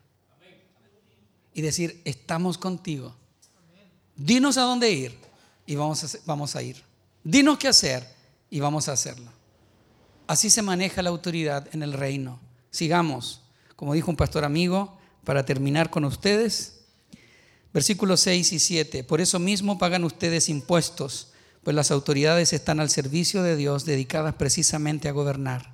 Y 1.54 1.62
decir, 1.62 2.02
estamos 2.06 2.58
contigo. 2.58 3.16
Dinos 4.16 4.58
a 4.58 4.62
dónde 4.62 4.92
ir 4.92 5.18
y 5.66 5.76
vamos 5.76 6.04
a, 6.04 6.18
vamos 6.26 6.56
a 6.56 6.62
ir. 6.62 6.84
Dinos 7.24 7.58
qué 7.58 7.68
hacer 7.68 8.21
y 8.52 8.60
vamos 8.60 8.88
a 8.88 8.92
hacerlo. 8.92 9.32
Así 10.28 10.52
se 10.52 10.62
maneja 10.62 11.02
la 11.02 11.10
autoridad 11.10 11.68
en 11.74 11.82
el 11.82 11.94
reino. 11.94 12.40
Sigamos, 12.70 13.42
como 13.76 13.96
dijo 13.96 14.12
un 14.12 14.18
pastor 14.18 14.46
amigo, 14.46 15.00
para 15.24 15.46
terminar 15.46 15.90
con 15.90 16.06
ustedes. 16.06 16.82
Versículos 17.74 18.20
6 18.20 18.54
y 18.54 18.60
7. 18.60 19.04
Por 19.04 19.22
eso 19.22 19.40
mismo 19.40 19.80
pagan 19.80 20.04
ustedes 20.04 20.50
impuestos, 20.50 21.34
pues 21.64 21.76
las 21.76 21.92
autoridades 21.92 22.54
están 22.54 22.80
al 22.80 22.90
servicio 22.90 23.42
de 23.42 23.56
Dios, 23.56 23.86
dedicadas 23.86 24.36
precisamente 24.36 25.08
a 25.08 25.14
gobernar. 25.14 25.74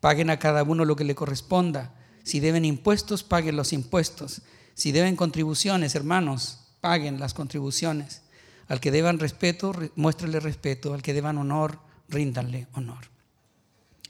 Paguen 0.00 0.30
a 0.30 0.38
cada 0.38 0.62
uno 0.62 0.84
lo 0.84 0.96
que 0.96 1.04
le 1.04 1.14
corresponda. 1.14 1.94
Si 2.24 2.40
deben 2.40 2.64
impuestos, 2.64 3.22
paguen 3.22 3.56
los 3.56 3.72
impuestos. 3.72 4.42
Si 4.74 4.92
deben 4.92 5.16
contribuciones, 5.16 5.94
hermanos, 5.94 6.60
paguen 6.80 7.20
las 7.20 7.34
contribuciones. 7.34 8.22
Al 8.68 8.80
que 8.80 8.90
deban 8.90 9.18
respeto, 9.18 9.74
muéstrenle 9.96 10.40
respeto. 10.40 10.94
Al 10.94 11.02
que 11.02 11.14
deban 11.14 11.38
honor, 11.38 11.78
ríndanle 12.14 12.68
honor. 12.72 13.10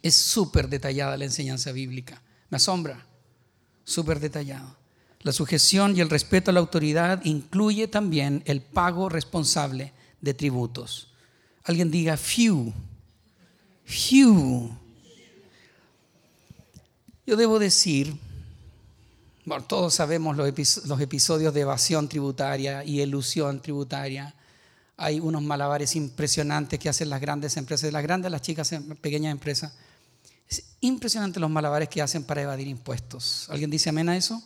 Es 0.02 0.14
súper 0.14 0.68
detallada 0.68 1.16
la 1.16 1.24
enseñanza 1.24 1.72
bíblica. 1.72 2.22
Me 2.50 2.56
asombra. 2.56 3.04
Súper 3.84 4.20
detallado. 4.20 4.76
La 5.22 5.32
sujeción 5.32 5.96
y 5.96 6.00
el 6.00 6.10
respeto 6.10 6.50
a 6.50 6.54
la 6.54 6.60
autoridad 6.60 7.24
incluye 7.24 7.88
también 7.88 8.42
el 8.44 8.60
pago 8.60 9.08
responsable 9.08 9.92
de 10.20 10.34
tributos. 10.34 11.08
Alguien 11.64 11.90
diga, 11.90 12.16
few. 12.16 12.72
Few. 13.84 14.78
Yo 17.26 17.36
debo 17.36 17.58
decir, 17.58 18.14
todos 19.66 19.94
sabemos 19.94 20.36
los, 20.36 20.48
episodios 21.00 21.54
de 21.54 21.60
evasión 21.60 22.08
tributaria 22.08 22.84
y 22.84 23.00
elusión 23.00 23.60
tributaria 23.60 24.34
hay 24.96 25.20
unos 25.20 25.42
malabares 25.42 25.96
impresionantes 25.96 26.78
que 26.78 26.88
hacen 26.88 27.11
las 27.11 27.20
grandes 27.20 27.57
empresas, 27.57 27.92
las 27.92 28.02
grandes, 28.02 28.30
las 28.30 28.42
chicas, 28.42 28.70
pequeñas 29.00 29.33
empresas. 29.33 29.72
Es 30.48 30.76
impresionante 30.80 31.40
los 31.40 31.50
malabares 31.50 31.88
que 31.88 32.00
hacen 32.00 32.24
para 32.24 32.42
evadir 32.42 32.68
impuestos. 32.68 33.48
¿Alguien 33.50 33.70
dice 33.70 33.88
amén 33.88 34.09
a 34.09 34.16
eso? 34.16 34.42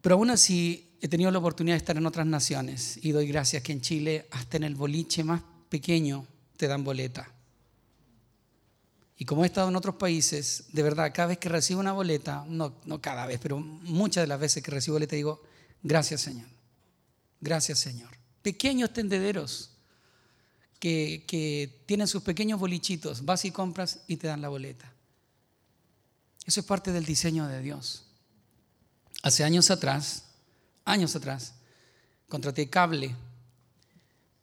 Pero 0.00 0.14
aún 0.14 0.30
así 0.30 0.96
he 1.00 1.08
tenido 1.08 1.30
la 1.30 1.38
oportunidad 1.38 1.74
de 1.74 1.78
estar 1.78 1.96
en 1.96 2.06
otras 2.06 2.26
naciones 2.26 2.98
y 3.02 3.12
doy 3.12 3.26
gracias 3.26 3.62
que 3.62 3.72
en 3.72 3.80
Chile 3.80 4.26
hasta 4.30 4.56
en 4.56 4.64
el 4.64 4.74
boliche 4.74 5.24
más 5.24 5.42
pequeño 5.68 6.26
te 6.56 6.68
dan 6.68 6.84
boleta. 6.84 7.30
Y 9.20 9.24
como 9.24 9.42
he 9.42 9.46
estado 9.48 9.68
en 9.68 9.76
otros 9.76 9.96
países, 9.96 10.66
de 10.72 10.82
verdad, 10.82 11.12
cada 11.12 11.28
vez 11.28 11.38
que 11.38 11.48
recibo 11.48 11.80
una 11.80 11.92
boleta, 11.92 12.44
no, 12.48 12.76
no 12.84 13.00
cada 13.02 13.26
vez, 13.26 13.40
pero 13.42 13.58
muchas 13.58 14.22
de 14.22 14.28
las 14.28 14.38
veces 14.38 14.62
que 14.62 14.70
recibo 14.70 14.94
boleta 14.94 15.16
digo, 15.16 15.42
gracias 15.82 16.20
Señor, 16.20 16.46
gracias 17.40 17.80
Señor 17.80 18.17
pequeños 18.48 18.94
tendederos 18.94 19.68
que, 20.80 21.82
tienen 21.84 22.08
sus 22.08 22.22
pequeños 22.22 22.58
bolichitos. 22.58 23.22
Vas 23.26 23.44
y 23.44 23.50
compras 23.50 24.00
y 24.06 24.16
te 24.16 24.26
dan 24.26 24.40
la 24.40 24.48
boleta. 24.48 24.90
Eso 26.46 26.60
es 26.60 26.66
parte 26.66 26.90
del 26.90 27.04
diseño 27.04 27.46
de 27.46 27.60
Dios. 27.60 28.06
Hace 29.22 29.44
años 29.44 29.70
atrás, 29.70 30.24
años 30.86 31.14
atrás, 31.14 31.56
contraté 32.26 32.70
cable 32.70 33.14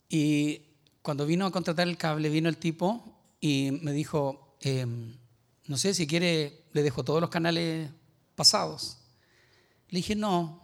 y 0.08 0.62
cuando 1.02 1.26
vino 1.26 1.48
a 1.48 1.52
contratar 1.52 1.88
el 1.88 1.98
cable, 1.98 2.30
vino 2.30 2.48
el 2.48 2.58
tipo 2.58 3.04
y 3.42 3.72
me 3.82 3.92
dijo, 3.92 4.56
em, 4.62 5.18
no 5.66 5.78
sé 5.78 5.96
si 5.96 6.06
quiere, 6.06 6.66
le 6.74 6.84
dejo 6.84 7.04
todos 7.04 7.22
los 7.22 7.32
canales 7.32 7.90
pasados. 8.36 9.00
Le 9.90 9.98
dije, 9.98 10.16
no, 10.16 10.64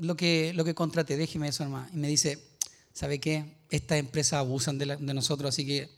lo 0.00 0.16
que, 0.16 0.52
lo 0.54 0.64
que 0.64 0.74
contraté, 0.74 1.16
déjeme 1.16 1.46
eso 1.46 1.62
hermano. 1.62 1.88
Y 1.92 1.96
me 1.96 2.08
dice, 2.08 2.49
¿sabe 2.92 3.18
qué? 3.18 3.56
Estas 3.70 3.98
empresas 3.98 4.34
abusan 4.34 4.78
de, 4.78 4.96
nosotros, 5.14 5.50
así 5.50 5.66
que 5.66 5.90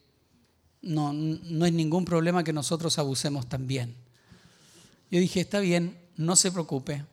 no, 0.83 1.13
no 1.13 1.67
es 1.67 1.73
ningún 1.73 2.05
problema 2.05 2.45
que 2.45 2.53
nosotros 2.53 2.99
abusemos 2.99 3.49
también. 3.49 3.95
Yo 5.11 5.21
dije, 5.21 5.41
está 5.41 5.61
bien, 5.61 5.99
no 6.17 6.37
se 6.37 6.51
preocupe, 6.53 7.05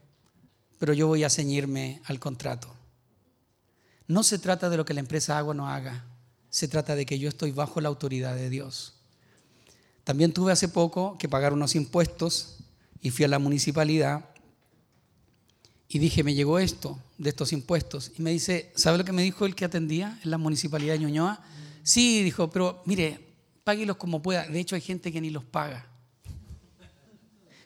pero 0.79 0.93
yo 0.93 1.07
voy 1.07 1.23
a 1.23 1.29
ceñirme 1.29 2.01
al 2.05 2.19
contrato. 2.19 2.73
No 4.07 4.23
se 4.23 4.39
trata 4.39 4.69
de 4.69 4.77
lo 4.77 4.85
que 4.85 4.93
la 4.93 5.01
empresa 5.01 5.37
haga 5.37 5.49
o 5.49 5.53
no 5.53 5.69
haga, 5.69 6.05
se 6.49 6.67
trata 6.67 6.95
de 6.95 7.05
que 7.05 7.19
yo 7.19 7.29
estoy 7.29 7.51
bajo 7.51 7.79
la 7.79 7.89
autoridad 7.89 8.35
de 8.35 8.49
Dios. 8.49 8.93
También 10.03 10.33
tuve 10.33 10.51
hace 10.51 10.67
poco 10.67 11.17
que 11.17 11.29
pagar 11.29 11.53
unos 11.53 11.75
impuestos 11.75 12.57
y 13.01 13.11
fui 13.11 13.25
a 13.25 13.27
la 13.27 13.37
municipalidad 13.37 14.28
y 15.91 15.97
dije, 15.97 16.23
me 16.23 16.35
llegó 16.35 16.59
esto 16.59 17.01
de 17.17 17.29
estos 17.29 17.51
impuestos. 17.51 18.11
Y 18.17 18.21
me 18.21 18.29
dice, 18.29 18.71
¿sabe 18.75 18.99
lo 18.99 19.03
que 19.03 19.11
me 19.11 19.23
dijo 19.23 19.47
el 19.47 19.55
que 19.55 19.65
atendía 19.65 20.19
en 20.23 20.29
la 20.29 20.37
municipalidad 20.37 20.93
de 20.93 20.99
Ñuñoa? 20.99 21.43
Sí, 21.81 22.21
dijo, 22.21 22.51
pero 22.51 22.83
mire, 22.85 23.19
páguelos 23.63 23.97
como 23.97 24.21
pueda. 24.21 24.47
De 24.47 24.59
hecho, 24.59 24.75
hay 24.75 24.81
gente 24.81 25.11
que 25.11 25.19
ni 25.19 25.31
los 25.31 25.43
paga. 25.43 25.87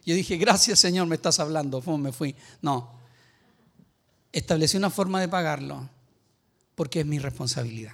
Yo 0.05 0.15
dije, 0.15 0.37
gracias 0.37 0.79
Señor, 0.79 1.05
me 1.07 1.15
estás 1.15 1.39
hablando. 1.39 1.81
¿Cómo 1.81 1.97
me 1.97 2.13
fui? 2.13 2.33
No. 2.61 2.93
Establecí 4.31 4.77
una 4.77 4.89
forma 4.89 5.19
de 5.19 5.27
pagarlo 5.27 5.89
porque 6.75 7.01
es 7.01 7.05
mi 7.05 7.19
responsabilidad. 7.19 7.93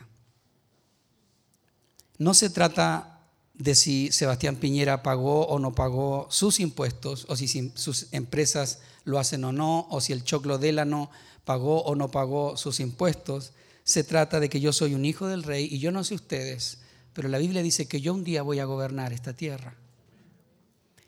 No 2.19 2.35
se 2.35 2.51
trata 2.51 3.18
de 3.59 3.75
si 3.75 4.11
Sebastián 4.11 4.55
Piñera 4.55 5.03
pagó 5.03 5.45
o 5.45 5.59
no 5.59 5.75
pagó 5.75 6.27
sus 6.31 6.61
impuestos, 6.61 7.25
o 7.27 7.35
si 7.35 7.71
sus 7.75 8.07
empresas 8.11 8.79
lo 9.03 9.19
hacen 9.19 9.43
o 9.43 9.51
no, 9.51 9.85
o 9.89 9.99
si 9.99 10.13
el 10.13 10.23
Choclo 10.23 10.57
Délano 10.57 11.11
pagó 11.43 11.81
o 11.83 11.93
no 11.93 12.09
pagó 12.09 12.55
sus 12.55 12.79
impuestos. 12.79 13.51
Se 13.83 14.05
trata 14.05 14.39
de 14.39 14.49
que 14.49 14.61
yo 14.61 14.71
soy 14.71 14.93
un 14.93 15.03
hijo 15.03 15.27
del 15.27 15.43
rey 15.43 15.67
y 15.69 15.79
yo 15.79 15.91
no 15.91 16.05
sé 16.05 16.15
ustedes, 16.15 16.79
pero 17.13 17.27
la 17.27 17.37
Biblia 17.37 17.61
dice 17.61 17.85
que 17.85 17.99
yo 17.99 18.13
un 18.13 18.23
día 18.23 18.43
voy 18.43 18.59
a 18.59 18.65
gobernar 18.65 19.11
esta 19.11 19.33
tierra. 19.33 19.75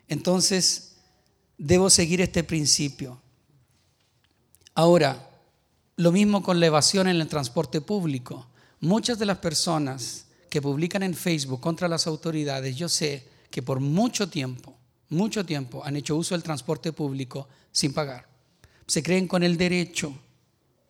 Entonces, 0.09 0.97
debo 1.57 1.89
seguir 1.89 2.19
este 2.19 2.43
principio. 2.43 3.21
Ahora, 4.73 5.29
lo 5.95 6.11
mismo 6.11 6.43
con 6.43 6.59
la 6.59 6.65
evasión 6.65 7.07
en 7.07 7.21
el 7.21 7.27
transporte 7.29 7.79
público. 7.79 8.47
Muchas 8.81 9.19
de 9.19 9.25
las 9.25 9.37
personas 9.37 10.25
que 10.51 10.61
publican 10.61 11.01
en 11.01 11.13
Facebook 11.13 11.61
contra 11.61 11.87
las 11.87 12.07
autoridades, 12.07 12.75
yo 12.75 12.89
sé 12.89 13.25
que 13.49 13.61
por 13.61 13.79
mucho 13.79 14.27
tiempo, 14.27 14.77
mucho 15.07 15.45
tiempo 15.45 15.81
han 15.85 15.95
hecho 15.95 16.17
uso 16.17 16.35
del 16.35 16.43
transporte 16.43 16.91
público 16.91 17.47
sin 17.71 17.93
pagar. 17.93 18.27
Se 18.85 19.01
creen 19.01 19.29
con 19.29 19.43
el 19.43 19.55
derecho, 19.55 20.13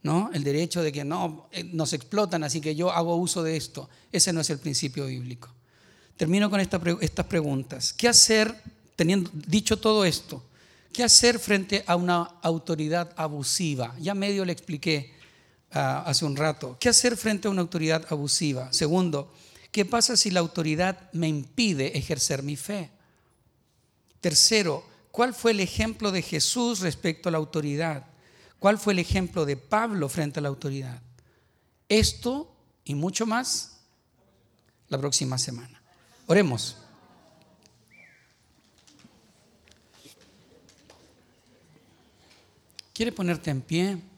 ¿no? 0.01 0.32
El 0.34 0.43
derecho 0.43 0.82
de 0.82 0.91
que 0.91 1.05
no, 1.05 1.47
eh, 1.51 1.64
nos 1.64 1.93
explotan, 1.93 2.43
así 2.43 2.59
que 2.59 2.74
yo 2.74 2.91
hago 2.91 3.16
uso 3.18 3.43
de 3.43 3.55
esto. 3.55 3.88
Ese 4.12 4.34
no 4.34 4.41
es 4.41 4.49
el 4.49 4.57
principio 4.57 5.05
bíblico. 5.05 5.53
Termino 6.18 6.49
con 6.49 6.59
estas 6.59 7.26
preguntas. 7.28 7.93
¿Qué 7.93 8.07
hacer, 8.07 8.64
teniendo 8.95 9.30
dicho 9.32 9.78
todo 9.78 10.05
esto, 10.05 10.43
qué 10.91 11.03
hacer 11.03 11.38
frente 11.38 11.84
a 11.86 11.95
una 11.97 12.24
autoridad 12.41 13.14
abusiva? 13.16 13.95
Ya 13.99 14.16
medio 14.16 14.43
le 14.43 14.53
expliqué 14.53 15.14
ah, 15.72 16.01
hace 16.07 16.26
un 16.26 16.36
rato. 16.36 16.78
¿Qué 16.80 16.89
hacer 16.89 17.16
frente 17.16 17.47
a 17.47 17.51
una 17.51 17.62
autoridad 17.62 18.07
abusiva? 18.09 18.74
Segundo, 18.74 19.32
¿Qué 19.72 19.86
pasa 19.86 20.17
si 20.17 20.32
la 20.32 20.41
autoridad 20.41 21.09
me 21.13 21.28
impide 21.28 21.97
ejercer 21.97 22.43
mi 22.43 22.57
fe? 22.57 22.91
Tercero, 24.19 24.86
¿cuál 25.11 25.34
fue 25.34 25.51
el 25.51 25.61
ejemplo 25.61 26.11
de 26.11 26.22
Jesús 26.22 26.82
respecto 26.82 27.30
a 27.30 27.32
la 27.32 27.38
autoridad? 27.38 28.05
¿Cuál 28.59 28.78
fue 28.78 28.93
el 28.93 28.99
ejemplo 28.99 29.45
de 29.45 29.57
Pablo 29.57 30.09
frente 30.09 30.39
a 30.39 30.43
la 30.43 30.49
autoridad? 30.49 31.01
Esto 31.88 32.53
y 32.84 32.95
mucho 32.95 33.26
más 33.26 33.80
la 34.89 34.97
próxima 34.97 35.38
semana. 35.38 35.82
Oremos. 36.28 36.78
¿Quiere 42.93 43.11
ponerte 43.13 43.49
en 43.49 43.61
pie? 43.61 44.11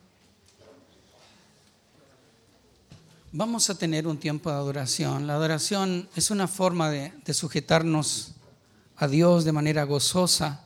Vamos 3.36 3.71
a 3.71 3.75
tener 3.75 4.05
un 4.05 4.19
tiempo 4.19 4.51
de 4.51 4.57
adoración. 4.57 5.25
La 5.25 5.34
adoración 5.34 6.07
es 6.15 6.29
una 6.29 6.47
forma 6.47 6.91
de, 6.91 7.11
sujetarnos 7.34 8.36
a 8.95 9.07
Dios 9.07 9.43
de 9.43 9.51
manera 9.51 9.86
gozosa. 9.86 10.63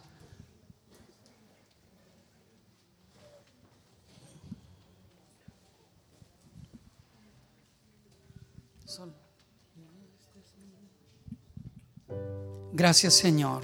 Gracias 12.73 13.13
Señor. 13.13 13.63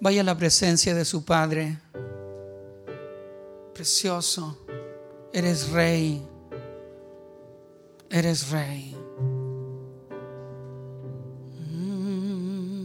Vaya 0.00 0.22
a 0.22 0.24
la 0.24 0.36
presencia 0.36 0.92
de 0.92 1.04
su 1.04 1.24
Padre. 1.24 1.78
Precioso. 3.72 4.67
Eres 5.32 5.70
rey. 5.70 6.22
Eres 8.10 8.50
rey. 8.50 8.96
Mm. 11.70 12.78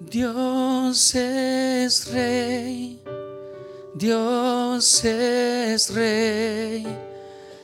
Dios 0.00 1.14
es 1.16 2.12
rey. 2.12 3.02
Dios 3.94 5.04
es 5.04 5.92
rey. 5.92 6.86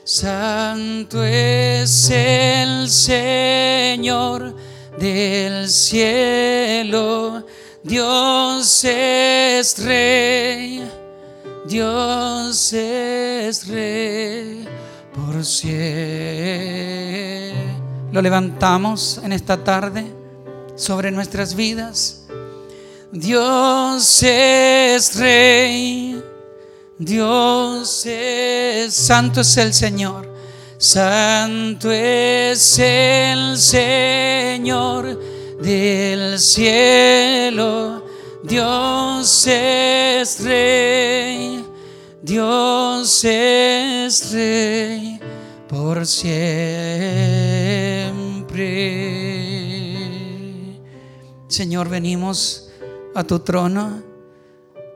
Santo 0.03 1.23
es 1.23 2.09
el 2.11 2.89
Señor 2.89 4.53
del 4.99 5.69
cielo. 5.69 7.45
Dios 7.83 8.83
es 8.83 9.79
rey. 9.83 10.83
Dios 11.67 12.34
es 12.51 13.67
rey 13.67 14.67
por 15.13 15.43
siempre. 15.43 15.95
Lo 18.11 18.21
levantamos 18.21 19.19
en 19.23 19.33
esta 19.33 19.63
tarde 19.63 20.05
sobre 20.75 21.11
nuestras 21.11 21.55
vidas. 21.55 22.27
Dios 23.11 24.23
es 24.23 25.15
rey. 25.15 26.23
Dios 26.97 28.05
es 28.05 28.93
santo 28.93 29.41
es 29.41 29.57
el 29.57 29.73
Señor. 29.73 30.33
Santo 30.77 31.91
es 31.91 32.79
el 32.79 33.57
Señor 33.57 35.19
del 35.61 36.39
cielo. 36.39 38.05
Dios 38.43 39.47
es 39.47 40.43
rey. 40.43 41.64
Dios 42.25 43.23
es 43.23 44.33
rey 44.33 45.19
por 45.69 46.07
siempre. 46.07 46.39
Señor, 51.47 51.87
venimos 51.87 52.71
a 53.13 53.23
tu 53.23 53.37
trono 53.41 54.01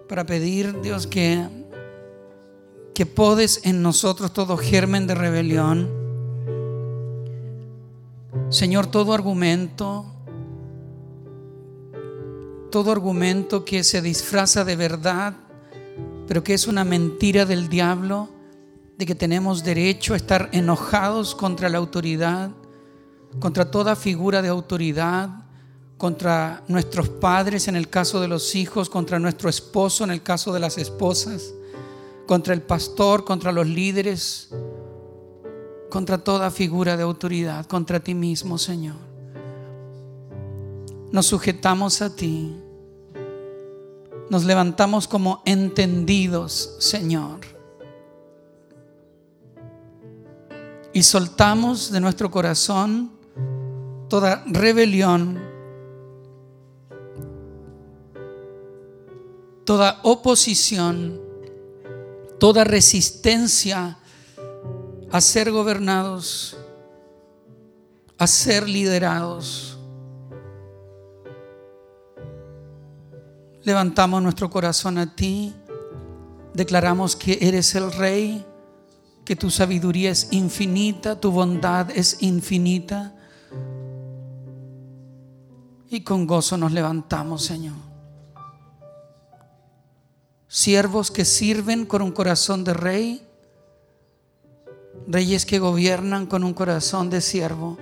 para 0.07 0.25
pedir, 0.25 0.81
Dios, 0.81 1.05
que 1.05 1.47
que 2.95 3.05
podes 3.05 3.61
en 3.63 3.83
nosotros 3.83 4.33
todo 4.33 4.57
germen 4.57 5.05
de 5.05 5.13
rebelión. 5.13 5.89
Señor, 8.49 8.87
todo 8.87 9.13
argumento, 9.13 10.03
todo 12.71 12.91
argumento 12.91 13.63
que 13.63 13.85
se 13.85 14.01
disfraza 14.01 14.65
de 14.65 14.75
verdad, 14.75 15.33
pero 16.29 16.43
que 16.43 16.53
es 16.53 16.67
una 16.67 16.83
mentira 16.83 17.43
del 17.45 17.69
diablo, 17.69 18.29
de 18.99 19.07
que 19.07 19.15
tenemos 19.15 19.63
derecho 19.63 20.13
a 20.13 20.17
estar 20.17 20.47
enojados 20.51 21.33
contra 21.33 21.69
la 21.69 21.79
autoridad, 21.79 22.51
contra 23.39 23.71
toda 23.71 23.95
figura 23.95 24.43
de 24.43 24.49
autoridad, 24.49 25.29
contra 25.97 26.63
nuestros 26.67 27.09
padres 27.09 27.67
en 27.67 27.75
el 27.75 27.89
caso 27.89 28.21
de 28.21 28.27
los 28.27 28.53
hijos, 28.53 28.91
contra 28.91 29.17
nuestro 29.17 29.49
esposo 29.49 30.03
en 30.03 30.11
el 30.11 30.21
caso 30.21 30.53
de 30.53 30.59
las 30.59 30.77
esposas 30.77 31.51
contra 32.27 32.53
el 32.53 32.61
pastor, 32.61 33.25
contra 33.25 33.51
los 33.51 33.65
líderes, 33.65 34.49
contra 35.89 36.19
toda 36.19 36.51
figura 36.51 36.95
de 36.95 37.01
autoridad, 37.01 37.65
contra 37.65 37.99
ti 37.99 38.13
mismo, 38.13 38.59
Señor. 38.59 38.97
Nos 41.11 41.25
sujetamos 41.25 42.03
a 42.03 42.15
ti. 42.15 42.55
Nos 44.29 44.45
levantamos 44.45 45.07
como 45.07 45.41
entendidos, 45.45 46.75
Señor. 46.79 47.39
Y 50.93 51.03
soltamos 51.03 51.91
de 51.91 51.99
nuestro 51.99 52.31
corazón 52.31 53.11
toda 54.07 54.43
rebelión, 54.47 55.39
toda 59.65 59.99
oposición 60.03 61.29
toda 62.39 62.63
resistencia 62.63 63.97
a 65.11 65.21
ser 65.21 65.51
gobernados, 65.51 66.57
a 68.17 68.25
ser 68.25 68.67
liderados. 68.67 69.68
Levantamos 73.69 74.19
nuestro 74.23 74.49
corazón 74.49 74.97
a 74.97 75.15
ti, 75.15 75.53
declaramos 76.55 77.15
que 77.15 77.37
eres 77.39 77.75
el 77.75 77.91
rey, 77.91 78.43
que 79.23 79.35
tu 79.35 79.51
sabiduría 79.51 80.09
es 80.09 80.29
infinita, 80.31 81.21
tu 81.21 81.29
bondad 81.29 81.91
es 81.91 82.17
infinita. 82.23 83.13
Y 85.87 86.01
con 86.01 86.25
gozo 86.25 86.57
nos 86.57 86.71
levantamos, 86.71 87.43
Señor 87.43 87.75
siervos 90.49 91.11
que 91.11 91.25
sirven 91.25 91.85
con 91.85 92.01
un 92.01 92.11
corazón 92.11 92.63
de 92.63 92.73
rey, 92.73 93.21
reyes 95.07 95.45
que 95.45 95.59
gobiernan 95.59 96.25
con 96.25 96.43
un 96.43 96.55
corazón 96.55 97.11
de 97.11 97.21
siervo. 97.21 97.77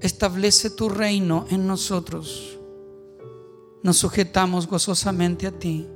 Establece 0.00 0.70
tu 0.70 0.88
reino 0.88 1.46
en 1.50 1.66
nosotros. 1.66 2.58
Nos 3.82 3.96
sujetamos 3.98 4.66
gozosamente 4.66 5.46
a 5.46 5.52
ti. 5.52 5.88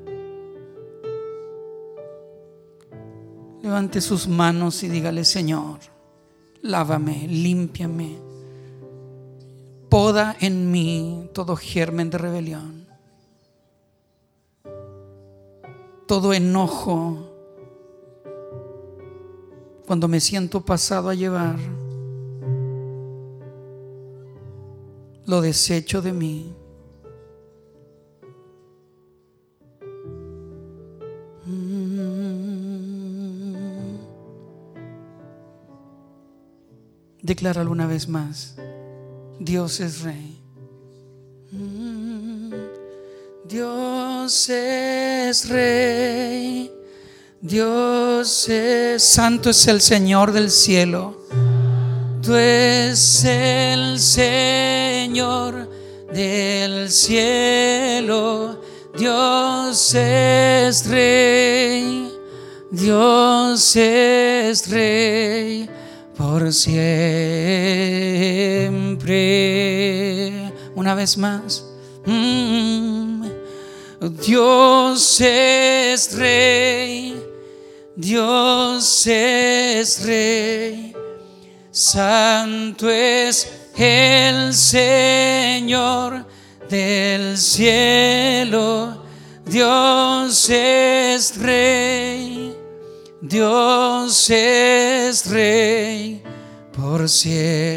Levante 3.63 4.01
sus 4.01 4.27
manos 4.27 4.83
y 4.83 4.89
dígale, 4.89 5.25
Señor, 5.25 5.79
lávame, 6.63 7.29
límpiame, 7.29 8.19
poda 9.89 10.37
en 10.41 10.71
mí 10.71 11.29
todo 11.35 11.57
germen 11.57 12.11
de 12.11 12.19
rebelión. 12.19 12.81
todo 16.11 16.33
enojo, 16.33 17.19
cuando 19.87 20.09
me 20.09 20.19
siento 20.19 20.61
pasado 20.61 21.09
a 21.09 21.15
llevar, 21.15 21.57
lo 25.31 25.41
desecho 25.41 26.03
de 26.03 26.13
mí. 26.13 26.53
Mm. 31.47 32.01
Decláralo 37.23 37.71
una 37.71 37.87
vez 37.87 38.09
más. 38.09 38.57
Dios 39.39 39.79
es 39.79 40.03
rey. 40.03 40.43
Mm. 41.53 42.53
Dios 43.49 44.49
es 44.49 45.49
rey, 45.49 46.73
Dios 47.41 48.49
es 48.49 49.03
santo 49.03 49.51
es 49.51 49.67
el 49.67 49.81
Señor 49.81 50.33
del 50.33 50.51
cielo. 50.51 51.21
Tú 52.23 52.35
es 52.37 53.25
el 53.25 53.99
del 56.13 56.91
cielo. 56.91 58.61
Dios 58.97 59.95
es 59.95 60.87
rey, 60.89 62.13
Dios 62.71 63.77
es 63.77 64.69
rey 64.69 65.71
por 66.17 66.53
siempre. 66.53 66.83
Una 70.75 70.95
vez 70.95 71.17
más. 71.17 71.65
Mm. 72.05 73.25
Dios 74.27 75.21
es 75.21 76.17
rey, 76.17 77.23
Dios 77.95 79.07
es 79.07 80.07
rey, 80.07 80.95
santo 81.71 82.89
es 82.89 83.60
el 83.81 84.55
Señor 84.55 86.27
del 86.69 87.39
cielo. 87.39 89.03
Dios 89.47 90.49
es 90.51 91.37
rey, 91.39 92.57
Dios 93.21 94.31
es 94.31 95.27
rey 95.27 96.23
por 96.73 97.09
siempre. 97.09 97.71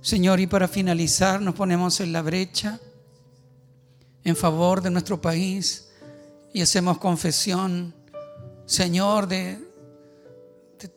Señor, 0.00 0.40
y 0.40 0.46
para 0.46 0.68
finalizar 0.68 1.40
nos 1.42 1.54
ponemos 1.54 2.00
en 2.00 2.12
la 2.12 2.22
brecha 2.22 2.80
en 4.24 4.34
favor 4.34 4.80
de 4.80 4.90
nuestro 4.90 5.20
país 5.20 5.88
y 6.52 6.62
hacemos 6.62 6.98
confesión, 6.98 7.94
Señor, 8.64 9.28
de, 9.28 9.65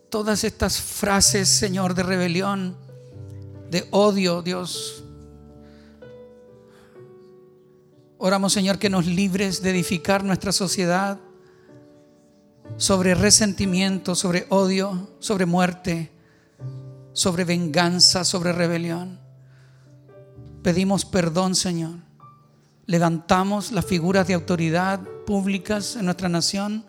todas 0.10 0.44
estas 0.44 0.82
frases, 0.82 1.50
Señor, 1.50 1.94
de 1.94 2.04
rebelión, 2.04 2.76
de 3.70 3.88
odio, 3.92 4.42
Dios. 4.42 5.04
Oramos, 8.18 8.54
Señor, 8.54 8.80
que 8.80 8.90
nos 8.90 9.06
libres 9.06 9.62
de 9.62 9.70
edificar 9.70 10.24
nuestra 10.24 10.52
sociedad 10.52 11.20
sobre 12.78 13.16
resentimiento, 13.16 14.16
sobre 14.16 14.46
odio, 14.50 15.10
sobre 15.20 15.46
muerte, 15.46 16.12
sobre 17.14 17.46
venganza, 17.46 18.24
sobre 18.24 18.52
rebelión. 18.52 19.20
Pedimos 20.62 21.06
perdón, 21.06 21.56
Señor 21.56 22.10
levantamos 22.90 23.72
las 23.72 23.86
figuras 23.86 24.26
de 24.28 24.34
autoridad 24.34 25.00
públicas 25.28 25.96
en 25.96 26.06
nuestra 26.06 26.28
nación. 26.28 26.84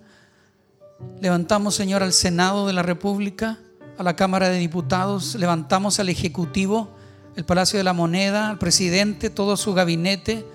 Levantamos, 1.20 1.74
Señor, 1.74 2.02
al 2.02 2.12
Senado 2.12 2.66
de 2.66 2.72
la 2.72 2.82
República, 2.82 3.58
a 3.98 4.02
la 4.02 4.16
Cámara 4.16 4.48
de 4.48 4.58
Diputados, 4.58 5.34
levantamos 5.34 6.00
al 6.00 6.08
Ejecutivo, 6.08 6.90
el 7.36 7.44
Palacio 7.44 7.78
de 7.78 7.84
la 7.84 7.92
Moneda, 7.92 8.50
al 8.50 8.58
presidente, 8.58 9.30
todo 9.30 9.56
su 9.56 9.74
gabinete, 9.74 10.46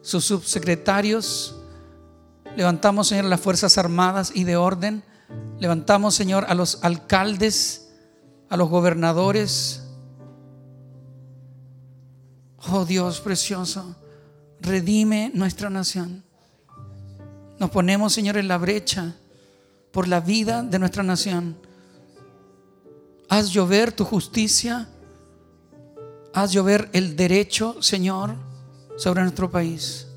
sus 0.00 0.24
subsecretarios. 0.24 1.56
Levantamos, 2.56 3.08
Señor, 3.08 3.26
a 3.26 3.28
las 3.28 3.40
Fuerzas 3.40 3.78
Armadas 3.78 4.32
y 4.34 4.44
de 4.44 4.56
orden. 4.56 5.02
Levantamos, 5.58 6.14
Señor, 6.14 6.44
a 6.48 6.54
los 6.54 6.78
alcaldes, 6.82 7.90
a 8.48 8.56
los 8.56 8.68
gobernadores. 8.68 9.82
Oh 12.70 12.84
Dios 12.84 13.20
precioso 13.20 13.96
redime 14.62 15.30
nuestra 15.34 15.68
nación. 15.68 16.24
Nos 17.58 17.70
ponemos, 17.70 18.12
Señor, 18.12 18.36
en 18.36 18.48
la 18.48 18.58
brecha 18.58 19.14
por 19.92 20.08
la 20.08 20.20
vida 20.20 20.62
de 20.62 20.78
nuestra 20.78 21.02
nación. 21.02 21.56
Haz 23.28 23.50
llover 23.50 23.92
tu 23.92 24.04
justicia. 24.04 24.88
Haz 26.34 26.52
llover 26.52 26.88
el 26.92 27.14
derecho, 27.14 27.82
Señor, 27.82 28.34
sobre 28.96 29.22
nuestro 29.22 29.50
país. 29.50 30.08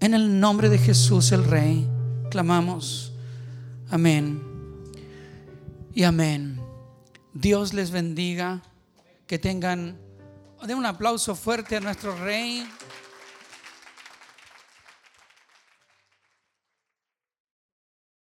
En 0.00 0.14
el 0.14 0.40
nombre 0.40 0.68
de 0.68 0.78
Jesús 0.78 1.32
el 1.32 1.44
Rey, 1.44 1.88
clamamos. 2.30 3.12
Amén. 3.90 4.42
Y 5.94 6.04
amén. 6.04 6.60
Dios 7.32 7.74
les 7.74 7.90
bendiga. 7.90 8.62
Que 9.26 9.38
tengan... 9.38 9.98
Den 10.66 10.78
un 10.78 10.86
aplauso 10.86 11.34
fuerte 11.34 11.76
a 11.76 11.80
nuestro 11.80 12.16
Rey. 12.16 12.66